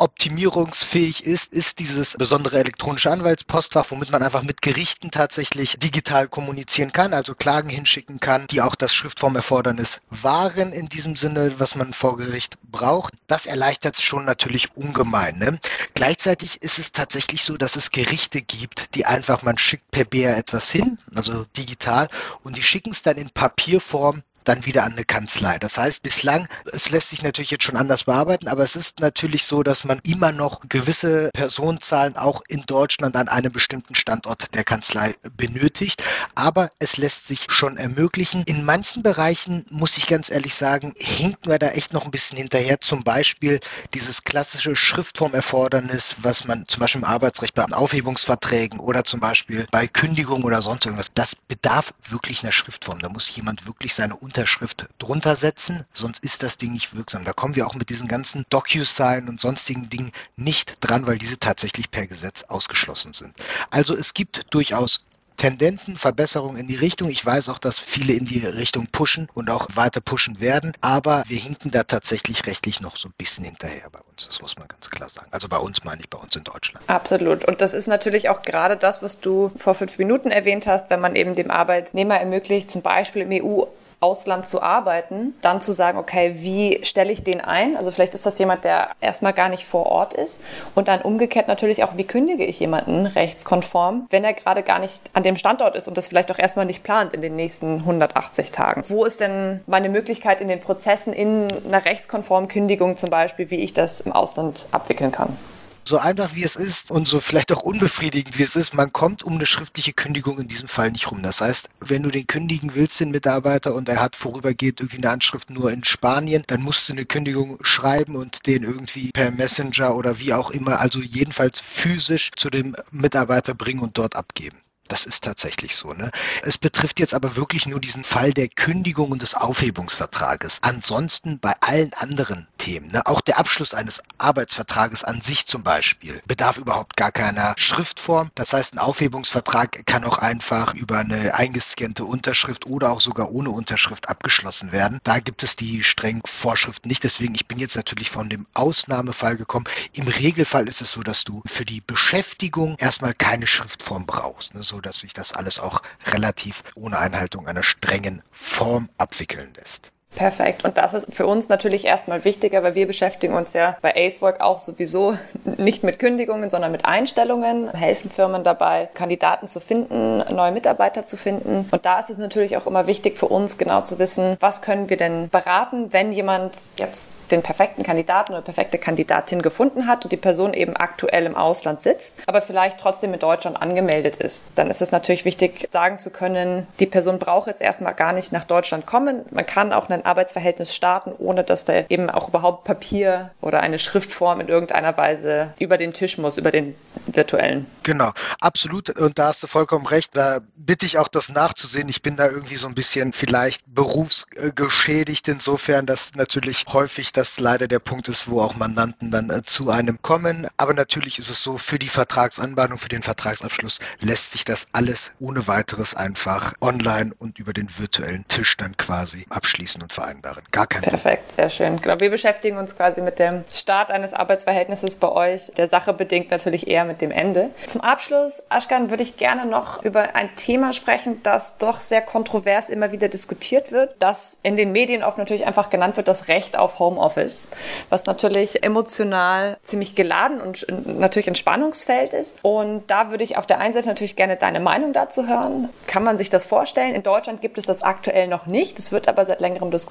optimierungsfähig 0.02 1.24
ist, 1.24 1.52
ist 1.52 1.78
dieses 1.78 2.16
besondere 2.18 2.58
elektronische 2.58 3.12
Anwaltspostfach, 3.12 3.86
womit 3.90 4.10
man 4.10 4.24
einfach 4.24 4.42
mit 4.42 4.60
Gerichten 4.60 5.12
tatsächlich 5.12 5.76
digital 5.78 6.26
kommunizieren 6.26 6.90
kann, 6.90 7.14
also 7.14 7.36
Klagen 7.36 7.68
hinschicken 7.68 8.18
kann, 8.18 8.48
die 8.48 8.62
auch 8.62 8.74
das 8.74 8.92
Schriftformerfordernis 8.92 10.00
wahren 10.10 10.72
in 10.72 10.88
diesem 10.88 11.14
Sinne, 11.14 11.54
was 11.58 11.76
man 11.76 11.92
vor 11.92 12.16
Gericht 12.16 12.58
braucht. 12.64 13.14
Das 13.28 13.46
erleichtert 13.46 13.94
es 13.94 14.02
schon 14.02 14.24
natürlich 14.24 14.76
ungemein. 14.76 15.38
Ne? 15.38 15.60
Gleichzeitig 15.94 16.60
ist 16.62 16.80
es 16.80 16.90
tatsächlich 16.90 17.44
so, 17.44 17.56
dass 17.56 17.76
es 17.76 17.92
Gerichte 17.92 18.42
gibt, 18.42 18.96
die 18.96 19.06
einfach, 19.06 19.42
man 19.42 19.56
schickt 19.56 19.88
per 19.92 20.04
BR 20.04 20.36
etwas 20.36 20.68
hin, 20.68 20.98
also 21.14 21.44
digital, 21.56 22.08
und 22.42 22.56
die 22.56 22.64
schicken 22.64 22.90
es 22.90 23.02
dann 23.02 23.18
in 23.18 23.30
Papierform 23.30 24.24
dann 24.48 24.66
wieder 24.66 24.84
an 24.84 24.92
eine 24.92 25.04
Kanzlei. 25.04 25.58
Das 25.58 25.78
heißt, 25.78 26.02
bislang, 26.02 26.48
es 26.72 26.90
lässt 26.90 27.10
sich 27.10 27.22
natürlich 27.22 27.50
jetzt 27.50 27.64
schon 27.64 27.76
anders 27.76 28.04
bearbeiten, 28.04 28.48
aber 28.48 28.62
es 28.62 28.76
ist 28.76 29.00
natürlich 29.00 29.44
so, 29.44 29.62
dass 29.62 29.84
man 29.84 30.00
immer 30.06 30.32
noch 30.32 30.60
gewisse 30.68 31.30
Personenzahlen 31.34 32.16
auch 32.16 32.42
in 32.48 32.62
Deutschland 32.62 33.16
an 33.16 33.28
einem 33.28 33.52
bestimmten 33.52 33.94
Standort 33.94 34.54
der 34.54 34.64
Kanzlei 34.64 35.14
benötigt. 35.36 36.02
Aber 36.34 36.70
es 36.78 36.96
lässt 36.96 37.26
sich 37.26 37.46
schon 37.50 37.76
ermöglichen. 37.76 38.42
In 38.46 38.64
manchen 38.64 39.02
Bereichen, 39.02 39.66
muss 39.70 39.96
ich 39.96 40.06
ganz 40.06 40.30
ehrlich 40.30 40.54
sagen, 40.54 40.94
hinken 40.96 41.50
wir 41.50 41.58
da 41.58 41.68
echt 41.68 41.92
noch 41.92 42.04
ein 42.04 42.10
bisschen 42.10 42.38
hinterher. 42.38 42.80
Zum 42.80 43.04
Beispiel 43.04 43.60
dieses 43.94 44.24
klassische 44.24 44.76
Schriftformerfordernis, 44.76 46.16
was 46.22 46.44
man 46.46 46.66
zum 46.66 46.80
Beispiel 46.80 47.02
im 47.02 47.08
Arbeitsrecht 47.08 47.54
bei 47.54 47.64
Aufhebungsverträgen 47.64 48.78
oder 48.80 49.04
zum 49.04 49.20
Beispiel 49.20 49.66
bei 49.70 49.86
Kündigung 49.86 50.44
oder 50.44 50.62
sonst 50.62 50.86
irgendwas, 50.86 51.08
das 51.14 51.34
bedarf 51.34 51.92
wirklich 52.08 52.42
einer 52.42 52.52
Schriftform. 52.52 52.98
Da 52.98 53.08
muss 53.08 53.34
jemand 53.34 53.66
wirklich 53.66 53.94
seine 53.94 54.16
Unterschrift 54.32 54.86
drunter 54.98 55.36
setzen, 55.36 55.84
sonst 55.92 56.24
ist 56.24 56.42
das 56.42 56.56
Ding 56.56 56.72
nicht 56.72 56.96
wirksam. 56.96 57.22
Da 57.22 57.34
kommen 57.34 57.54
wir 57.54 57.66
auch 57.66 57.74
mit 57.74 57.90
diesen 57.90 58.08
ganzen 58.08 58.46
DocuSign 58.48 59.28
und 59.28 59.38
sonstigen 59.38 59.90
Dingen 59.90 60.10
nicht 60.36 60.76
dran, 60.80 61.06
weil 61.06 61.18
diese 61.18 61.38
tatsächlich 61.38 61.90
per 61.90 62.06
Gesetz 62.06 62.44
ausgeschlossen 62.44 63.12
sind. 63.12 63.34
Also 63.70 63.94
es 63.94 64.14
gibt 64.14 64.46
durchaus 64.48 65.00
Tendenzen, 65.36 65.98
Verbesserungen 65.98 66.56
in 66.56 66.66
die 66.66 66.76
Richtung. 66.76 67.10
Ich 67.10 67.26
weiß 67.26 67.50
auch, 67.50 67.58
dass 67.58 67.78
viele 67.78 68.14
in 68.14 68.24
die 68.24 68.38
Richtung 68.38 68.86
pushen 68.86 69.28
und 69.34 69.50
auch 69.50 69.66
weiter 69.74 70.00
pushen 70.00 70.40
werden, 70.40 70.72
aber 70.80 71.24
wir 71.26 71.38
hinken 71.38 71.70
da 71.70 71.82
tatsächlich 71.82 72.46
rechtlich 72.46 72.80
noch 72.80 72.96
so 72.96 73.10
ein 73.10 73.14
bisschen 73.18 73.44
hinterher 73.44 73.90
bei 73.90 74.00
uns. 74.00 74.26
Das 74.26 74.40
muss 74.40 74.56
man 74.56 74.66
ganz 74.66 74.88
klar 74.88 75.10
sagen. 75.10 75.28
Also 75.30 75.46
bei 75.48 75.58
uns 75.58 75.84
meine 75.84 76.00
ich, 76.00 76.08
bei 76.08 76.16
uns 76.16 76.34
in 76.36 76.44
Deutschland. 76.44 76.88
Absolut. 76.88 77.44
Und 77.44 77.60
das 77.60 77.74
ist 77.74 77.86
natürlich 77.86 78.30
auch 78.30 78.40
gerade 78.40 78.78
das, 78.78 79.02
was 79.02 79.20
du 79.20 79.52
vor 79.58 79.74
fünf 79.74 79.98
Minuten 79.98 80.30
erwähnt 80.30 80.66
hast, 80.66 80.88
wenn 80.88 81.00
man 81.00 81.16
eben 81.16 81.34
dem 81.34 81.50
Arbeitnehmer 81.50 82.18
ermöglicht, 82.18 82.70
zum 82.70 82.80
Beispiel 82.80 83.22
im 83.22 83.44
EU 83.44 83.64
Ausland 84.02 84.48
zu 84.48 84.62
arbeiten, 84.62 85.34
dann 85.40 85.60
zu 85.60 85.72
sagen, 85.72 85.98
okay, 85.98 86.34
wie 86.36 86.80
stelle 86.82 87.12
ich 87.12 87.22
den 87.22 87.40
ein? 87.40 87.76
Also 87.76 87.90
vielleicht 87.90 88.14
ist 88.14 88.26
das 88.26 88.38
jemand, 88.38 88.64
der 88.64 88.90
erstmal 89.00 89.32
gar 89.32 89.48
nicht 89.48 89.64
vor 89.64 89.86
Ort 89.86 90.14
ist 90.14 90.40
und 90.74 90.88
dann 90.88 91.00
umgekehrt 91.00 91.48
natürlich 91.48 91.84
auch, 91.84 91.96
wie 91.96 92.04
kündige 92.04 92.44
ich 92.44 92.60
jemanden 92.60 93.06
rechtskonform, 93.06 94.06
wenn 94.10 94.24
er 94.24 94.32
gerade 94.32 94.62
gar 94.62 94.78
nicht 94.78 95.02
an 95.12 95.22
dem 95.22 95.36
Standort 95.36 95.76
ist 95.76 95.88
und 95.88 95.96
das 95.96 96.08
vielleicht 96.08 96.30
auch 96.32 96.38
erstmal 96.38 96.66
nicht 96.66 96.82
plant 96.82 97.14
in 97.14 97.22
den 97.22 97.36
nächsten 97.36 97.76
180 97.78 98.50
Tagen. 98.50 98.84
Wo 98.88 99.04
ist 99.04 99.20
denn 99.20 99.60
meine 99.66 99.88
Möglichkeit 99.88 100.40
in 100.40 100.48
den 100.48 100.60
Prozessen 100.60 101.12
in 101.12 101.48
einer 101.66 101.84
rechtskonformen 101.84 102.48
Kündigung 102.48 102.96
zum 102.96 103.10
Beispiel, 103.10 103.50
wie 103.50 103.60
ich 103.60 103.72
das 103.72 104.00
im 104.00 104.12
Ausland 104.12 104.66
abwickeln 104.72 105.12
kann? 105.12 105.36
So 105.84 105.98
einfach 105.98 106.34
wie 106.34 106.44
es 106.44 106.56
ist 106.56 106.90
und 106.90 107.08
so 107.08 107.20
vielleicht 107.20 107.52
auch 107.52 107.62
unbefriedigend 107.62 108.38
wie 108.38 108.42
es 108.42 108.56
ist, 108.56 108.74
man 108.74 108.92
kommt 108.92 109.22
um 109.22 109.34
eine 109.34 109.46
schriftliche 109.46 109.92
Kündigung 109.92 110.38
in 110.38 110.48
diesem 110.48 110.68
Fall 110.68 110.90
nicht 110.90 111.10
rum. 111.10 111.22
Das 111.22 111.40
heißt, 111.40 111.70
wenn 111.80 112.02
du 112.02 112.10
den 112.10 112.26
kündigen 112.26 112.74
willst, 112.74 113.00
den 113.00 113.10
Mitarbeiter, 113.10 113.74
und 113.74 113.88
er 113.88 114.00
hat 114.00 114.16
vorübergehend 114.16 114.80
irgendwie 114.80 114.98
eine 114.98 115.10
Anschrift 115.10 115.50
nur 115.50 115.72
in 115.72 115.84
Spanien, 115.84 116.44
dann 116.46 116.62
musst 116.62 116.88
du 116.88 116.92
eine 116.92 117.04
Kündigung 117.04 117.58
schreiben 117.62 118.16
und 118.16 118.46
den 118.46 118.62
irgendwie 118.62 119.10
per 119.12 119.30
Messenger 119.30 119.94
oder 119.94 120.18
wie 120.18 120.32
auch 120.32 120.50
immer, 120.50 120.80
also 120.80 121.00
jedenfalls 121.00 121.60
physisch 121.60 122.30
zu 122.36 122.50
dem 122.50 122.76
Mitarbeiter 122.90 123.54
bringen 123.54 123.80
und 123.80 123.98
dort 123.98 124.16
abgeben. 124.16 124.58
Das 124.88 125.06
ist 125.06 125.24
tatsächlich 125.24 125.76
so. 125.76 125.92
Ne? 125.92 126.10
Es 126.42 126.58
betrifft 126.58 127.00
jetzt 127.00 127.14
aber 127.14 127.36
wirklich 127.36 127.66
nur 127.66 127.80
diesen 127.80 128.04
Fall 128.04 128.32
der 128.32 128.48
Kündigung 128.48 129.10
und 129.10 129.22
des 129.22 129.34
Aufhebungsvertrages. 129.34 130.58
Ansonsten 130.62 131.38
bei 131.38 131.54
allen 131.60 131.92
anderen 131.94 132.46
Themen, 132.58 132.88
ne, 132.88 133.04
auch 133.06 133.20
der 133.20 133.38
Abschluss 133.38 133.74
eines 133.74 134.02
Arbeitsvertrages 134.18 135.02
an 135.02 135.20
sich 135.20 135.46
zum 135.46 135.62
Beispiel, 135.62 136.22
bedarf 136.26 136.58
überhaupt 136.58 136.96
gar 136.96 137.10
keiner 137.10 137.54
Schriftform. 137.56 138.30
Das 138.34 138.52
heißt, 138.52 138.74
ein 138.74 138.78
Aufhebungsvertrag 138.78 139.86
kann 139.86 140.04
auch 140.04 140.18
einfach 140.18 140.74
über 140.74 140.98
eine 140.98 141.34
eingescannte 141.34 142.04
Unterschrift 142.04 142.66
oder 142.66 142.92
auch 142.92 143.00
sogar 143.00 143.30
ohne 143.32 143.50
Unterschrift 143.50 144.08
abgeschlossen 144.08 144.72
werden. 144.72 145.00
Da 145.04 145.18
gibt 145.20 145.42
es 145.42 145.56
die 145.56 145.82
strengen 145.84 146.22
Vorschriften 146.24 146.88
nicht. 146.88 147.04
Deswegen, 147.04 147.34
ich 147.34 147.48
bin 147.48 147.58
jetzt 147.58 147.76
natürlich 147.76 148.10
von 148.10 148.28
dem 148.28 148.46
Ausnahmefall 148.54 149.36
gekommen. 149.36 149.66
Im 149.94 150.06
Regelfall 150.08 150.68
ist 150.68 150.82
es 150.82 150.92
so, 150.92 151.02
dass 151.02 151.24
du 151.24 151.42
für 151.46 151.64
die 151.64 151.80
Beschäftigung 151.80 152.76
erstmal 152.78 153.14
keine 153.14 153.46
Schriftform 153.46 154.06
brauchst. 154.06 154.54
Ne? 154.54 154.62
so 154.72 154.80
dass 154.82 155.00
sich 155.00 155.12
das 155.12 155.32
alles 155.32 155.58
auch 155.58 155.82
relativ 156.06 156.62
ohne 156.74 156.98
Einhaltung 156.98 157.46
einer 157.46 157.62
strengen 157.62 158.22
Form 158.30 158.90
abwickeln 158.98 159.54
lässt. 159.54 159.91
Perfekt. 160.14 160.64
Und 160.64 160.76
das 160.76 160.94
ist 160.94 161.14
für 161.14 161.26
uns 161.26 161.48
natürlich 161.48 161.86
erstmal 161.86 162.24
wichtiger, 162.24 162.62
weil 162.62 162.74
wir 162.74 162.86
beschäftigen 162.86 163.34
uns 163.34 163.54
ja 163.54 163.76
bei 163.80 163.94
Acework 163.96 164.40
auch 164.40 164.58
sowieso 164.58 165.16
nicht 165.44 165.84
mit 165.84 165.98
Kündigungen, 165.98 166.50
sondern 166.50 166.70
mit 166.70 166.84
Einstellungen, 166.84 167.70
helfen 167.72 168.10
Firmen 168.10 168.44
dabei, 168.44 168.88
Kandidaten 168.92 169.48
zu 169.48 169.58
finden, 169.58 170.18
neue 170.34 170.52
Mitarbeiter 170.52 171.06
zu 171.06 171.16
finden. 171.16 171.66
Und 171.70 171.86
da 171.86 171.98
ist 171.98 172.10
es 172.10 172.18
natürlich 172.18 172.56
auch 172.56 172.66
immer 172.66 172.86
wichtig 172.86 173.18
für 173.18 173.26
uns 173.26 173.56
genau 173.56 173.80
zu 173.80 173.98
wissen, 173.98 174.36
was 174.40 174.60
können 174.60 174.90
wir 174.90 174.96
denn 174.98 175.30
beraten, 175.30 175.92
wenn 175.92 176.12
jemand 176.12 176.68
jetzt 176.76 177.10
den 177.30 177.42
perfekten 177.42 177.82
Kandidaten 177.82 178.32
oder 178.32 178.42
perfekte 178.42 178.78
Kandidatin 178.78 179.40
gefunden 179.40 179.86
hat 179.86 180.04
und 180.04 180.12
die 180.12 180.18
Person 180.18 180.52
eben 180.52 180.76
aktuell 180.76 181.24
im 181.24 181.34
Ausland 181.34 181.82
sitzt, 181.82 182.16
aber 182.26 182.42
vielleicht 182.42 182.78
trotzdem 182.78 183.14
in 183.14 183.18
Deutschland 183.18 183.60
angemeldet 183.60 184.18
ist. 184.18 184.44
Dann 184.54 184.68
ist 184.68 184.82
es 184.82 184.92
natürlich 184.92 185.24
wichtig, 185.24 185.68
sagen 185.70 185.98
zu 185.98 186.10
können, 186.10 186.66
die 186.78 186.86
Person 186.86 187.18
braucht 187.18 187.46
jetzt 187.46 187.62
erstmal 187.62 187.94
gar 187.94 188.12
nicht 188.12 188.32
nach 188.32 188.44
Deutschland 188.44 188.84
kommen. 188.84 189.24
Man 189.30 189.46
kann 189.46 189.72
auch 189.72 189.88
einen 189.88 190.01
ein 190.02 190.06
Arbeitsverhältnis 190.06 190.74
starten, 190.74 191.12
ohne 191.18 191.44
dass 191.44 191.64
da 191.64 191.84
eben 191.88 192.10
auch 192.10 192.28
überhaupt 192.28 192.64
Papier 192.64 193.30
oder 193.40 193.60
eine 193.60 193.78
Schriftform 193.78 194.40
in 194.40 194.48
irgendeiner 194.48 194.96
Weise 194.96 195.54
über 195.58 195.78
den 195.78 195.92
Tisch 195.92 196.18
muss, 196.18 196.36
über 196.36 196.50
den 196.50 196.74
virtuellen. 197.06 197.66
Genau, 197.82 198.12
absolut. 198.40 198.90
Und 198.98 199.18
da 199.18 199.28
hast 199.28 199.42
du 199.42 199.46
vollkommen 199.46 199.86
recht. 199.86 200.16
Da 200.16 200.40
bitte 200.56 200.86
ich 200.86 200.98
auch 200.98 201.08
das 201.08 201.28
nachzusehen. 201.30 201.88
Ich 201.88 202.02
bin 202.02 202.16
da 202.16 202.28
irgendwie 202.28 202.56
so 202.56 202.66
ein 202.66 202.74
bisschen 202.74 203.12
vielleicht 203.12 203.62
berufsgeschädigt 203.74 205.28
insofern, 205.28 205.86
dass 205.86 206.12
natürlich 206.14 206.64
häufig 206.72 207.12
das 207.12 207.40
leider 207.40 207.68
der 207.68 207.78
Punkt 207.78 208.08
ist, 208.08 208.28
wo 208.28 208.40
auch 208.40 208.54
Mandanten 208.54 209.10
dann 209.10 209.30
äh, 209.30 209.42
zu 209.44 209.70
einem 209.70 210.00
kommen. 210.02 210.46
Aber 210.56 210.74
natürlich 210.74 211.18
ist 211.18 211.30
es 211.30 211.42
so, 211.42 211.58
für 211.58 211.78
die 211.78 211.88
Vertragsanbahnung, 211.88 212.78
für 212.78 212.88
den 212.88 213.02
Vertragsabschluss 213.02 213.78
lässt 214.00 214.32
sich 214.32 214.44
das 214.44 214.68
alles 214.72 215.12
ohne 215.18 215.46
weiteres 215.46 215.94
einfach 215.94 216.54
online 216.60 217.12
und 217.18 217.38
über 217.38 217.52
den 217.52 217.68
virtuellen 217.78 218.26
Tisch 218.28 218.56
dann 218.56 218.76
quasi 218.76 219.26
abschließen 219.30 219.82
und 219.82 219.91
vereinbaren. 219.92 220.42
Gar 220.50 220.66
kein 220.66 220.82
Perfekt, 220.82 221.32
sehr 221.32 221.50
schön. 221.50 221.80
Genau, 221.80 222.00
wir 222.00 222.10
beschäftigen 222.10 222.56
uns 222.56 222.76
quasi 222.76 223.02
mit 223.02 223.18
dem 223.18 223.44
Start 223.52 223.90
eines 223.90 224.12
Arbeitsverhältnisses 224.12 224.96
bei 224.96 225.10
euch. 225.10 225.52
Der 225.56 225.68
Sache 225.68 225.92
bedingt 225.92 226.30
natürlich 226.30 226.66
eher 226.66 226.84
mit 226.84 227.00
dem 227.00 227.10
Ende. 227.10 227.50
Zum 227.66 227.82
Abschluss, 227.82 228.42
Aschkan, 228.48 228.90
würde 228.90 229.02
ich 229.02 229.16
gerne 229.16 229.46
noch 229.46 229.84
über 229.84 230.14
ein 230.14 230.34
Thema 230.34 230.72
sprechen, 230.72 231.22
das 231.22 231.58
doch 231.58 231.80
sehr 231.80 232.00
kontrovers 232.00 232.68
immer 232.68 232.92
wieder 232.92 233.08
diskutiert 233.08 233.70
wird, 233.70 233.94
das 233.98 234.40
in 234.42 234.56
den 234.56 234.72
Medien 234.72 235.02
oft 235.02 235.18
natürlich 235.18 235.46
einfach 235.46 235.70
genannt 235.70 235.96
wird, 235.96 236.08
das 236.08 236.28
Recht 236.28 236.56
auf 236.56 236.78
Homeoffice, 236.78 237.48
was 237.90 238.06
natürlich 238.06 238.64
emotional 238.64 239.58
ziemlich 239.62 239.94
geladen 239.94 240.40
und 240.40 240.66
natürlich 240.86 241.28
ein 241.28 241.34
Spannungsfeld 241.34 242.14
ist. 242.14 242.38
Und 242.42 242.90
da 242.90 243.10
würde 243.10 243.24
ich 243.24 243.36
auf 243.36 243.46
der 243.46 243.58
einen 243.58 243.74
Seite 243.74 243.88
natürlich 243.88 244.16
gerne 244.16 244.36
deine 244.36 244.60
Meinung 244.60 244.92
dazu 244.92 245.28
hören. 245.28 245.68
Kann 245.86 246.02
man 246.02 246.16
sich 246.16 246.30
das 246.30 246.46
vorstellen? 246.46 246.94
In 246.94 247.02
Deutschland 247.02 247.42
gibt 247.42 247.58
es 247.58 247.66
das 247.66 247.82
aktuell 247.82 248.26
noch 248.28 248.46
nicht. 248.46 248.78
Es 248.78 248.90
wird 248.90 249.08
aber 249.08 249.24
seit 249.24 249.40
längerem 249.40 249.70
diskutiert. 249.70 249.81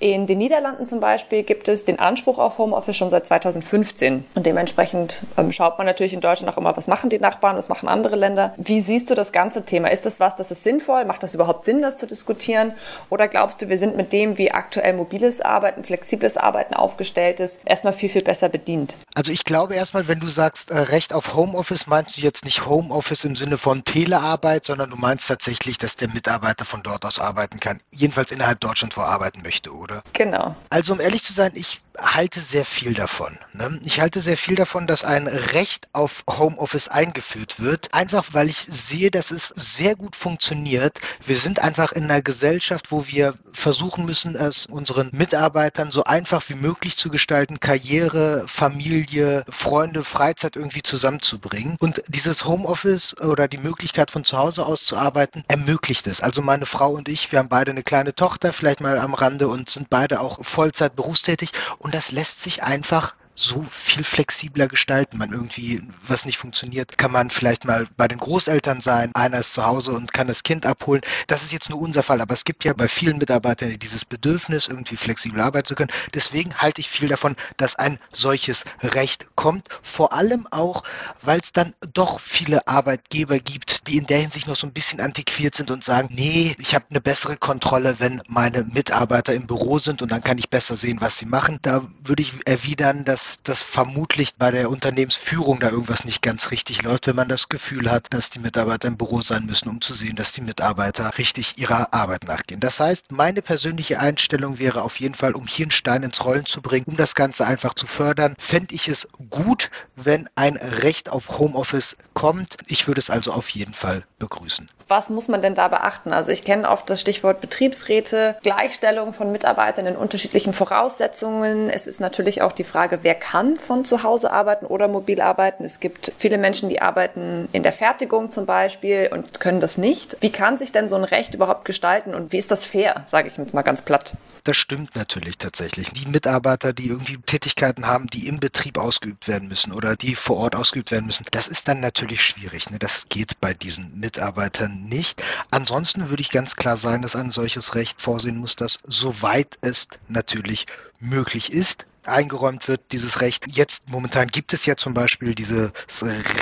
In 0.00 0.26
den 0.26 0.38
Niederlanden 0.38 0.86
zum 0.86 1.00
Beispiel 1.00 1.42
gibt 1.42 1.68
es 1.68 1.84
den 1.84 1.98
Anspruch 1.98 2.38
auf 2.38 2.58
Homeoffice 2.58 2.96
schon 2.96 3.10
seit 3.10 3.26
2015. 3.26 4.24
Und 4.34 4.46
dementsprechend 4.46 5.22
ähm, 5.36 5.52
schaut 5.52 5.78
man 5.78 5.86
natürlich 5.86 6.12
in 6.12 6.20
Deutschland 6.20 6.52
auch 6.52 6.58
immer, 6.58 6.76
was 6.76 6.86
machen 6.86 7.10
die 7.10 7.18
Nachbarn, 7.18 7.56
was 7.56 7.68
machen 7.68 7.88
andere 7.88 8.16
Länder. 8.16 8.54
Wie 8.56 8.80
siehst 8.80 9.10
du 9.10 9.14
das 9.14 9.32
ganze 9.32 9.64
Thema? 9.64 9.88
Ist 9.88 10.06
das 10.06 10.20
was, 10.20 10.36
das 10.36 10.50
ist 10.50 10.62
sinnvoll? 10.62 11.04
Macht 11.04 11.22
das 11.22 11.34
überhaupt 11.34 11.64
Sinn, 11.64 11.82
das 11.82 11.96
zu 11.96 12.06
diskutieren? 12.06 12.72
Oder 13.08 13.28
glaubst 13.28 13.62
du, 13.62 13.68
wir 13.68 13.78
sind 13.78 13.96
mit 13.96 14.12
dem, 14.12 14.38
wie 14.38 14.50
aktuell 14.50 14.94
mobiles 14.94 15.40
Arbeiten, 15.40 15.84
flexibles 15.84 16.36
Arbeiten 16.36 16.74
aufgestellt 16.74 17.40
ist, 17.40 17.60
erstmal 17.64 17.92
viel, 17.92 18.08
viel 18.08 18.22
besser 18.22 18.48
bedient? 18.48 18.96
Also 19.14 19.32
ich 19.32 19.44
glaube 19.44 19.74
erstmal, 19.74 20.08
wenn 20.08 20.20
du 20.20 20.26
sagst, 20.26 20.70
äh, 20.70 20.78
Recht 20.78 21.12
auf 21.12 21.34
Homeoffice, 21.34 21.86
meinst 21.86 22.16
du 22.16 22.22
jetzt 22.22 22.44
nicht 22.44 22.66
Homeoffice 22.66 23.24
im 23.24 23.36
Sinne 23.36 23.58
von 23.58 23.84
Telearbeit, 23.84 24.64
sondern 24.64 24.90
du 24.90 24.96
meinst 24.96 25.28
tatsächlich, 25.28 25.78
dass 25.78 25.96
der 25.96 26.08
Mitarbeiter 26.10 26.64
von 26.64 26.82
dort 26.82 27.04
aus 27.04 27.20
arbeiten 27.20 27.60
kann. 27.60 27.80
Jedenfalls 27.92 28.30
innerhalb 28.30 28.60
Deutschland, 28.60 28.96
wo 28.96 29.02
er 29.02 29.09
arbeiten 29.10 29.42
möchte, 29.42 29.74
oder? 29.74 30.02
Genau. 30.12 30.54
Also 30.70 30.92
um 30.92 31.00
ehrlich 31.00 31.22
zu 31.22 31.32
sein, 31.32 31.52
ich 31.54 31.80
halte 31.98 32.40
sehr 32.40 32.64
viel 32.64 32.94
davon. 32.94 33.38
Ne? 33.52 33.80
Ich 33.84 34.00
halte 34.00 34.20
sehr 34.20 34.36
viel 34.36 34.54
davon, 34.54 34.86
dass 34.86 35.04
ein 35.04 35.26
Recht 35.26 35.88
auf 35.92 36.24
Homeoffice 36.28 36.88
eingeführt 36.88 37.60
wird, 37.60 37.92
einfach 37.92 38.28
weil 38.32 38.48
ich 38.48 38.58
sehe, 38.58 39.10
dass 39.10 39.30
es 39.30 39.48
sehr 39.56 39.96
gut 39.96 40.16
funktioniert. 40.16 41.00
Wir 41.26 41.36
sind 41.36 41.58
einfach 41.58 41.92
in 41.92 42.04
einer 42.04 42.22
Gesellschaft, 42.22 42.90
wo 42.90 43.06
wir 43.06 43.34
versuchen 43.52 44.04
müssen, 44.04 44.34
es 44.34 44.66
unseren 44.66 45.10
Mitarbeitern 45.12 45.90
so 45.90 46.04
einfach 46.04 46.42
wie 46.48 46.54
möglich 46.54 46.96
zu 46.96 47.10
gestalten, 47.10 47.60
Karriere, 47.60 48.44
Familie, 48.46 49.44
Freunde, 49.48 50.04
Freizeit 50.04 50.56
irgendwie 50.56 50.82
zusammenzubringen. 50.82 51.76
Und 51.80 52.02
dieses 52.08 52.44
Homeoffice 52.44 53.16
oder 53.18 53.48
die 53.48 53.58
Möglichkeit 53.58 54.10
von 54.10 54.24
zu 54.24 54.38
Hause 54.38 54.64
aus 54.64 54.84
zu 54.84 54.96
arbeiten, 54.96 55.44
ermöglicht 55.48 56.06
es. 56.06 56.20
Also 56.20 56.42
meine 56.42 56.66
Frau 56.66 56.90
und 56.90 57.08
ich, 57.08 57.32
wir 57.32 57.38
haben 57.38 57.48
beide 57.48 57.72
eine 57.72 57.82
kleine 57.82 58.14
Tochter, 58.14 58.52
vielleicht 58.52 58.80
mal 58.80 58.98
am 58.98 59.14
Rande 59.14 59.48
und 59.48 59.68
sind 59.68 59.90
beide 59.90 60.20
auch 60.20 60.44
Vollzeit 60.44 60.96
berufstätig 60.96 61.50
und 61.78 61.89
das 61.90 62.12
lässt 62.12 62.42
sich 62.42 62.62
einfach 62.62 63.14
so 63.40 63.64
viel 63.70 64.04
flexibler 64.04 64.68
gestalten. 64.68 65.18
Man 65.18 65.32
irgendwie, 65.32 65.82
was 66.06 66.26
nicht 66.26 66.38
funktioniert, 66.38 66.98
kann 66.98 67.12
man 67.12 67.30
vielleicht 67.30 67.64
mal 67.64 67.86
bei 67.96 68.06
den 68.08 68.18
Großeltern 68.18 68.80
sein. 68.80 69.10
Einer 69.14 69.38
ist 69.38 69.54
zu 69.54 69.64
Hause 69.64 69.92
und 69.92 70.12
kann 70.12 70.28
das 70.28 70.42
Kind 70.42 70.66
abholen. 70.66 71.02
Das 71.26 71.42
ist 71.42 71.52
jetzt 71.52 71.70
nur 71.70 71.80
unser 71.80 72.02
Fall, 72.02 72.20
aber 72.20 72.34
es 72.34 72.44
gibt 72.44 72.64
ja 72.64 72.72
bei 72.72 72.88
vielen 72.88 73.18
Mitarbeitern 73.18 73.78
dieses 73.78 74.04
Bedürfnis, 74.04 74.68
irgendwie 74.68 74.96
flexibel 74.96 75.40
arbeiten 75.40 75.66
zu 75.66 75.74
können. 75.74 75.90
Deswegen 76.14 76.54
halte 76.56 76.80
ich 76.80 76.88
viel 76.90 77.08
davon, 77.08 77.36
dass 77.56 77.76
ein 77.76 77.98
solches 78.12 78.64
Recht 78.82 79.26
kommt. 79.36 79.68
Vor 79.82 80.12
allem 80.12 80.46
auch, 80.50 80.82
weil 81.22 81.40
es 81.40 81.52
dann 81.52 81.74
doch 81.92 82.20
viele 82.20 82.66
Arbeitgeber 82.66 83.38
gibt, 83.38 83.86
die 83.88 83.96
in 83.96 84.06
der 84.06 84.18
Hinsicht 84.18 84.46
noch 84.46 84.56
so 84.56 84.66
ein 84.66 84.72
bisschen 84.72 85.00
antiquiert 85.00 85.54
sind 85.54 85.70
und 85.70 85.82
sagen, 85.84 86.08
nee, 86.12 86.54
ich 86.58 86.74
habe 86.74 86.84
eine 86.90 87.00
bessere 87.00 87.36
Kontrolle, 87.36 87.96
wenn 87.98 88.22
meine 88.28 88.64
Mitarbeiter 88.64 89.34
im 89.34 89.46
Büro 89.46 89.78
sind 89.78 90.02
und 90.02 90.12
dann 90.12 90.22
kann 90.22 90.38
ich 90.38 90.50
besser 90.50 90.76
sehen, 90.76 91.00
was 91.00 91.18
sie 91.18 91.26
machen. 91.26 91.58
Da 91.62 91.86
würde 92.04 92.22
ich 92.22 92.34
erwidern, 92.46 93.04
dass 93.04 93.29
dass 93.38 93.62
vermutlich 93.62 94.34
bei 94.36 94.50
der 94.50 94.70
Unternehmensführung 94.70 95.60
da 95.60 95.70
irgendwas 95.70 96.04
nicht 96.04 96.22
ganz 96.22 96.50
richtig 96.50 96.82
läuft, 96.82 97.06
wenn 97.06 97.16
man 97.16 97.28
das 97.28 97.48
Gefühl 97.48 97.90
hat, 97.90 98.08
dass 98.10 98.30
die 98.30 98.38
Mitarbeiter 98.38 98.88
im 98.88 98.96
Büro 98.96 99.22
sein 99.22 99.46
müssen, 99.46 99.68
um 99.68 99.80
zu 99.80 99.94
sehen, 99.94 100.16
dass 100.16 100.32
die 100.32 100.40
Mitarbeiter 100.40 101.18
richtig 101.18 101.58
ihrer 101.58 101.92
Arbeit 101.92 102.24
nachgehen. 102.24 102.60
Das 102.60 102.80
heißt, 102.80 103.12
meine 103.12 103.42
persönliche 103.42 104.00
Einstellung 104.00 104.58
wäre 104.58 104.82
auf 104.82 105.00
jeden 105.00 105.14
Fall, 105.14 105.32
um 105.32 105.46
hier 105.46 105.64
einen 105.64 105.70
Stein 105.70 106.02
ins 106.02 106.24
Rollen 106.24 106.46
zu 106.46 106.62
bringen, 106.62 106.86
um 106.86 106.96
das 106.96 107.14
Ganze 107.14 107.46
einfach 107.46 107.74
zu 107.74 107.86
fördern, 107.86 108.36
fände 108.38 108.74
ich 108.74 108.88
es 108.88 109.08
gut, 109.30 109.70
wenn 109.96 110.28
ein 110.34 110.56
Recht 110.56 111.08
auf 111.08 111.38
Homeoffice 111.38 111.96
kommt. 112.14 112.56
Ich 112.66 112.86
würde 112.86 113.00
es 113.00 113.10
also 113.10 113.32
auf 113.32 113.50
jeden 113.50 113.74
Fall 113.74 114.04
begrüßen 114.18 114.68
was 114.90 115.08
muss 115.08 115.28
man 115.28 115.40
denn 115.40 115.54
da 115.54 115.68
beachten? 115.68 116.12
Also 116.12 116.32
ich 116.32 116.44
kenne 116.44 116.68
oft 116.68 116.90
das 116.90 117.00
Stichwort 117.00 117.40
Betriebsräte, 117.40 118.36
Gleichstellung 118.42 119.12
von 119.12 119.32
Mitarbeitern 119.32 119.86
in 119.86 119.96
unterschiedlichen 119.96 120.52
Voraussetzungen. 120.52 121.70
Es 121.70 121.86
ist 121.86 122.00
natürlich 122.00 122.42
auch 122.42 122.52
die 122.52 122.64
Frage, 122.64 123.00
wer 123.02 123.14
kann 123.14 123.56
von 123.56 123.84
zu 123.84 124.02
Hause 124.02 124.32
arbeiten 124.32 124.66
oder 124.66 124.88
mobil 124.88 125.20
arbeiten. 125.20 125.64
Es 125.64 125.80
gibt 125.80 126.12
viele 126.18 126.38
Menschen, 126.38 126.68
die 126.68 126.82
arbeiten 126.82 127.48
in 127.52 127.62
der 127.62 127.72
Fertigung 127.72 128.30
zum 128.30 128.46
Beispiel 128.46 129.08
und 129.12 129.40
können 129.40 129.60
das 129.60 129.78
nicht. 129.78 130.16
Wie 130.20 130.30
kann 130.30 130.58
sich 130.58 130.72
denn 130.72 130.88
so 130.88 130.96
ein 130.96 131.04
Recht 131.04 131.34
überhaupt 131.34 131.64
gestalten 131.64 132.14
und 132.14 132.32
wie 132.32 132.38
ist 132.38 132.50
das 132.50 132.66
fair, 132.66 133.02
sage 133.06 133.28
ich 133.28 133.36
jetzt 133.36 133.54
mal 133.54 133.62
ganz 133.62 133.82
platt? 133.82 134.14
Das 134.44 134.56
stimmt 134.56 134.96
natürlich 134.96 135.38
tatsächlich. 135.38 135.90
Die 135.90 136.08
Mitarbeiter, 136.08 136.72
die 136.72 136.88
irgendwie 136.88 137.18
Tätigkeiten 137.18 137.86
haben, 137.86 138.06
die 138.06 138.26
im 138.26 138.40
Betrieb 138.40 138.78
ausgeübt 138.78 139.28
werden 139.28 139.48
müssen 139.48 139.72
oder 139.72 139.96
die 139.96 140.14
vor 140.14 140.38
Ort 140.38 140.56
ausgeübt 140.56 140.90
werden 140.90 141.06
müssen, 141.06 141.26
das 141.30 141.46
ist 141.46 141.68
dann 141.68 141.80
natürlich 141.80 142.22
schwierig. 142.22 142.70
Ne? 142.70 142.78
Das 142.78 143.08
geht 143.08 143.40
bei 143.40 143.52
diesen 143.52 143.98
Mitarbeitern 143.98 144.79
nicht. 144.88 145.22
Ansonsten 145.50 146.10
würde 146.10 146.22
ich 146.22 146.30
ganz 146.30 146.56
klar 146.56 146.76
sagen, 146.76 147.02
dass 147.02 147.16
ein 147.16 147.30
solches 147.30 147.74
Recht 147.74 148.00
vorsehen 148.00 148.38
muss, 148.38 148.56
dass 148.56 148.78
soweit 148.84 149.58
es 149.60 149.88
natürlich 150.08 150.66
möglich 150.98 151.52
ist, 151.52 151.86
eingeräumt 152.04 152.68
wird, 152.68 152.80
dieses 152.92 153.20
Recht. 153.20 153.44
Jetzt 153.48 153.88
momentan 153.88 154.28
gibt 154.28 154.52
es 154.52 154.66
ja 154.66 154.76
zum 154.76 154.94
Beispiel 154.94 155.34
dieses 155.34 155.72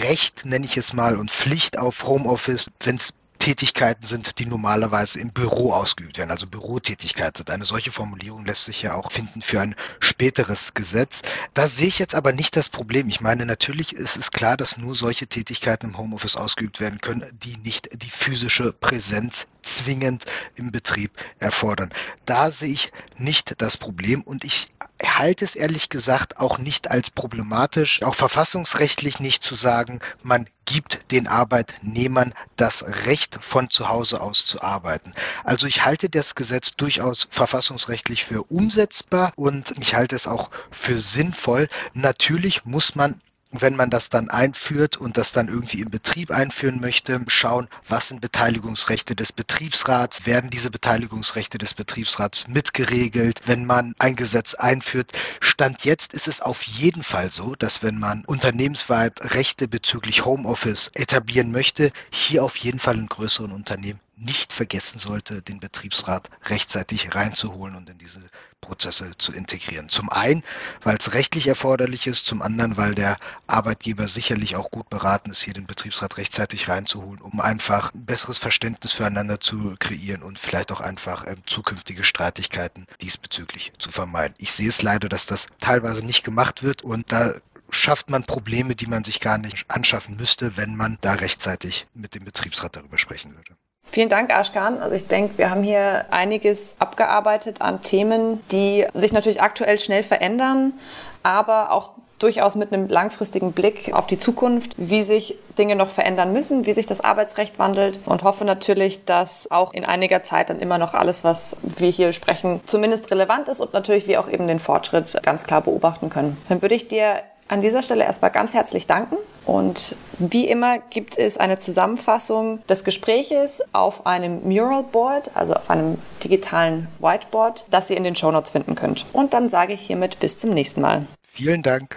Recht, 0.03 0.45
nenne 0.45 0.67
ich 0.67 0.77
es 0.77 0.93
mal, 0.93 1.17
und 1.17 1.31
Pflicht 1.31 1.79
auf 1.79 2.05
Homeoffice, 2.05 2.71
wenn 2.81 2.97
es 2.97 3.15
Tätigkeiten 3.49 4.05
sind, 4.05 4.41
die 4.41 4.45
normalerweise 4.45 5.21
im 5.21 5.33
Büro 5.33 5.73
ausgeübt 5.73 6.19
werden, 6.19 6.31
also 6.31 6.47
Bürotätigkeit 6.47 7.35
sind. 7.35 7.49
Eine 7.49 7.65
solche 7.65 7.91
Formulierung 7.91 8.45
lässt 8.45 8.67
sich 8.67 8.83
ja 8.83 8.93
auch 8.93 9.11
finden 9.11 9.41
für 9.41 9.63
ein 9.63 9.75
späteres 10.01 10.75
Gesetz. 10.75 11.23
Da 11.55 11.67
sehe 11.67 11.89
ich 11.89 11.99
jetzt 11.99 12.15
aber 12.15 12.33
nicht 12.33 12.57
das 12.57 12.69
Problem. 12.69 13.09
Ich 13.09 13.23
meine, 13.23 13.47
natürlich 13.47 13.95
ist 13.95 14.19
es 14.19 14.33
klar, 14.33 14.59
dass 14.59 14.77
nur 14.77 14.95
solche 14.95 15.29
Tätigkeiten 15.29 15.87
im 15.87 15.97
Homeoffice 15.97 16.37
ausgeübt 16.37 16.79
werden 16.79 17.01
können, 17.01 17.25
die 17.43 17.57
nicht 17.65 17.89
die 18.03 18.11
physische 18.11 18.75
Präsenz 18.75 19.47
zwingend 19.63 20.27
im 20.57 20.71
Betrieb 20.71 21.13
erfordern. 21.39 21.89
Da 22.27 22.51
sehe 22.51 22.75
ich 22.75 22.93
nicht 23.17 23.63
das 23.63 23.79
Problem 23.79 24.21
und 24.21 24.45
ich 24.45 24.69
halte 25.05 25.45
es 25.45 25.55
ehrlich 25.55 25.89
gesagt 25.89 26.39
auch 26.39 26.59
nicht 26.59 26.91
als 26.91 27.11
problematisch, 27.11 28.03
auch 28.03 28.15
verfassungsrechtlich 28.15 29.21
nicht 29.21 29.45
zu 29.45 29.55
sagen, 29.55 30.01
man 30.23 30.49
gibt 30.65 31.01
den 31.11 31.29
Arbeitnehmern 31.29 32.35
das 32.57 33.07
Recht 33.07 33.39
von 33.41 33.71
zu 33.71 33.89
Hause 33.89 34.21
aus 34.21 34.45
zu 34.45 34.63
arbeiten. 34.63 35.13
Also 35.45 35.67
ich 35.67 35.85
halte 35.85 36.11
das 36.11 36.35
Gesetz 36.35 36.73
durchaus 36.77 37.27
verfassungsrechtlich 37.31 38.25
für 38.25 38.43
umsetzbar 38.45 39.33
und 39.37 39.73
ich 39.81 39.95
halte 39.95 40.17
es 40.17 40.27
auch 40.27 40.51
für 40.71 40.99
sinnvoll. 40.99 41.69
Natürlich 41.95 42.65
muss 42.65 42.95
man 42.95 43.21
wenn 43.51 43.77
man 43.77 43.91
das 43.91 44.11
dann 44.11 44.29
einführt 44.29 44.97
und 44.97 45.17
das 45.17 45.33
dann 45.33 45.49
irgendwie 45.49 45.81
im 45.81 45.91
Betrieb 45.91 46.31
einführen 46.31 46.81
möchte, 46.81 47.25
schauen, 47.29 47.69
was 47.89 48.09
sind 48.09 48.21
Beteiligungsrechte 48.21 49.15
des 49.15 49.33
Betriebsrats, 49.33 50.27
werden 50.27 50.51
diese 50.51 50.71
Beteiligungsrechte 50.71 51.59
des 51.59 51.75
Betriebsrats 51.75 52.49
mitgeregelt, 52.49 53.43
wenn 53.47 53.65
man 53.65 53.95
ein 53.99 54.17
Gesetz 54.17 54.55
einführt. 54.55 55.13
Stand 55.41 55.85
jetzt 55.85 56.13
ist 56.13 56.29
es 56.29 56.41
auf 56.41 56.63
jeden 56.63 57.03
Fall 57.03 57.31
so, 57.31 57.55
dass 57.55 57.83
wenn 57.83 57.99
man 57.99 58.25
unternehmensweit 58.27 59.35
Rechte 59.35 59.69
bezüglich 59.69 60.25
Homeoffice 60.25 60.91
etablieren 60.95 61.51
möchte, 61.51 61.91
hier 62.13 62.45
auf 62.45 62.57
jeden 62.57 62.79
Fall 62.79 62.97
in 62.97 63.07
größeren 63.07 63.53
Unternehmen 63.53 64.01
nicht 64.19 64.53
vergessen 64.53 64.99
sollte, 64.99 65.43
den 65.43 65.61
Betriebsrat 65.61 66.29
rechtzeitig 66.47 67.15
reinzuholen 67.15 67.77
und 67.77 67.89
in 67.89 67.99
diese 67.99 68.21
Prozesse 68.61 69.13
zu 69.19 69.33
integrieren. 69.33 69.89
Zum 69.89 70.11
einen, 70.11 70.43
weil 70.83 70.97
es 70.97 71.15
rechtlich 71.15 71.47
erforderlich 71.47 72.07
ist, 72.07 72.27
zum 72.27 72.43
anderen, 72.43 72.77
weil 72.77 72.95
der 72.95 73.17
Arbeitgeber 73.47 74.09
sicherlich 74.09 74.57
auch 74.57 74.71
gut 74.71 74.91
beraten 74.91 75.31
ist, 75.31 75.43
hier 75.43 75.55
den 75.55 75.67
Betriebsrat 75.67 76.17
rechtzeitig 76.17 76.69
reinzuholen, 76.69 77.21
um 77.21 77.41
einfach 77.41 77.95
ein 77.95 78.05
besseres 78.05 78.39
Verständnis 78.39 78.93
füreinander 78.93 79.41
zu 79.41 79.75
kreieren 79.79 80.23
und 80.23 80.39
vielleicht 80.39 80.73
auch 80.73 80.81
einfach 80.81 81.27
ähm, 81.27 81.43
zukünftige 81.47 82.05
Streitigkeiten 82.05 82.87
diesbezüglich 83.01 83.73
zu 83.79 83.91
vermeiden. 83.91 84.35
Ich 84.39 84.53
sehe 84.53 84.69
es 84.69 84.83
leider, 84.83 85.09
dass 85.09 85.27
das 85.27 85.47
teilweise 85.59 86.05
nicht 86.05 86.25
gemacht 86.25 86.63
wird 86.63 86.83
und 86.83 87.11
da 87.11 87.33
schafft 87.71 88.11
man 88.11 88.25
Probleme, 88.25 88.75
die 88.75 88.87
man 88.87 89.05
sich 89.05 89.21
gar 89.21 89.39
nicht 89.39 89.65
anschaffen 89.69 90.17
müsste, 90.17 90.57
wenn 90.57 90.77
man 90.77 90.99
da 91.01 91.15
rechtzeitig 91.15 91.87
mit 91.95 92.15
dem 92.15 92.25
Betriebsrat 92.25 92.77
darüber 92.77 92.99
sprechen 92.99 93.35
würde. 93.35 93.57
Vielen 93.91 94.09
Dank, 94.09 94.31
Ashkan. 94.31 94.81
Also 94.81 94.95
ich 94.95 95.07
denke, 95.07 95.39
wir 95.39 95.51
haben 95.51 95.63
hier 95.63 96.05
einiges 96.11 96.77
abgearbeitet 96.79 97.63
an 97.63 97.83
Themen, 97.83 98.43
die 98.53 98.87
sich 98.93 99.13
natürlich 99.13 99.41
aktuell 99.41 99.79
schnell 99.79 100.03
verändern, 100.03 100.75
aber 101.23 101.73
auch 101.73 101.93
durchaus 102.19 102.57
mit 102.57 102.73
einem 102.73 102.89
langfristigen 102.89 103.53
Blick 103.53 103.93
auf 103.95 104.07
die 104.07 104.19
Zukunft, 104.19 104.75
wie 104.77 105.03
sich 105.03 105.39
Dinge 105.57 105.77
noch 105.77 105.89
verändern 105.89 106.33
müssen, 106.33 106.67
wie 106.67 106.73
sich 106.73 106.87
das 106.87 107.01
Arbeitsrecht 107.01 107.59
wandelt 107.59 108.01
und 108.07 108.23
hoffe 108.25 108.45
natürlich, 108.45 109.05
dass 109.05 109.51
auch 109.51 109.73
in 109.73 109.85
einiger 109.85 110.23
Zeit 110.23 110.51
dann 110.51 110.59
immer 110.59 110.79
noch 110.79 110.95
alles, 110.95 111.25
was 111.25 111.57
wir 111.63 111.91
hier 111.91 112.13
sprechen, 112.13 112.61
zumindest 112.65 113.11
relevant 113.11 113.49
ist 113.49 113.61
und 113.61 113.73
natürlich 113.73 114.07
wir 114.07 114.21
auch 114.21 114.29
eben 114.29 114.49
den 114.49 114.59
Fortschritt 114.59 115.21
ganz 115.23 115.45
klar 115.45 115.61
beobachten 115.61 116.11
können. 116.11 116.37
Dann 116.49 116.61
würde 116.61 116.75
ich 116.75 116.89
dir 116.89 117.23
an 117.47 117.61
dieser 117.61 117.83
Stelle 117.83 118.05
erstmal 118.05 118.31
ganz 118.31 118.53
herzlich 118.53 118.87
danken. 118.87 119.17
Und 119.49 119.97
wie 120.19 120.47
immer 120.47 120.79
gibt 120.79 121.17
es 121.17 121.39
eine 121.39 121.57
Zusammenfassung 121.57 122.63
des 122.67 122.85
Gespräches 122.85 123.63
auf 123.73 124.05
einem 124.05 124.47
Mural 124.47 124.83
Board, 124.83 125.31
also 125.33 125.55
auf 125.55 125.71
einem 125.71 125.97
digitalen 126.23 126.87
Whiteboard, 127.01 127.65
das 127.71 127.89
ihr 127.89 127.97
in 127.97 128.05
den 128.05 128.15
Show 128.15 128.31
Notes 128.31 128.51
finden 128.51 128.75
könnt. 128.75 129.07
Und 129.15 129.33
dann 129.33 129.49
sage 129.49 129.73
ich 129.73 129.81
hiermit 129.81 130.19
bis 130.19 130.37
zum 130.37 130.51
nächsten 130.51 130.83
Mal. 130.83 131.07
Vielen 131.23 131.63
Dank. 131.63 131.97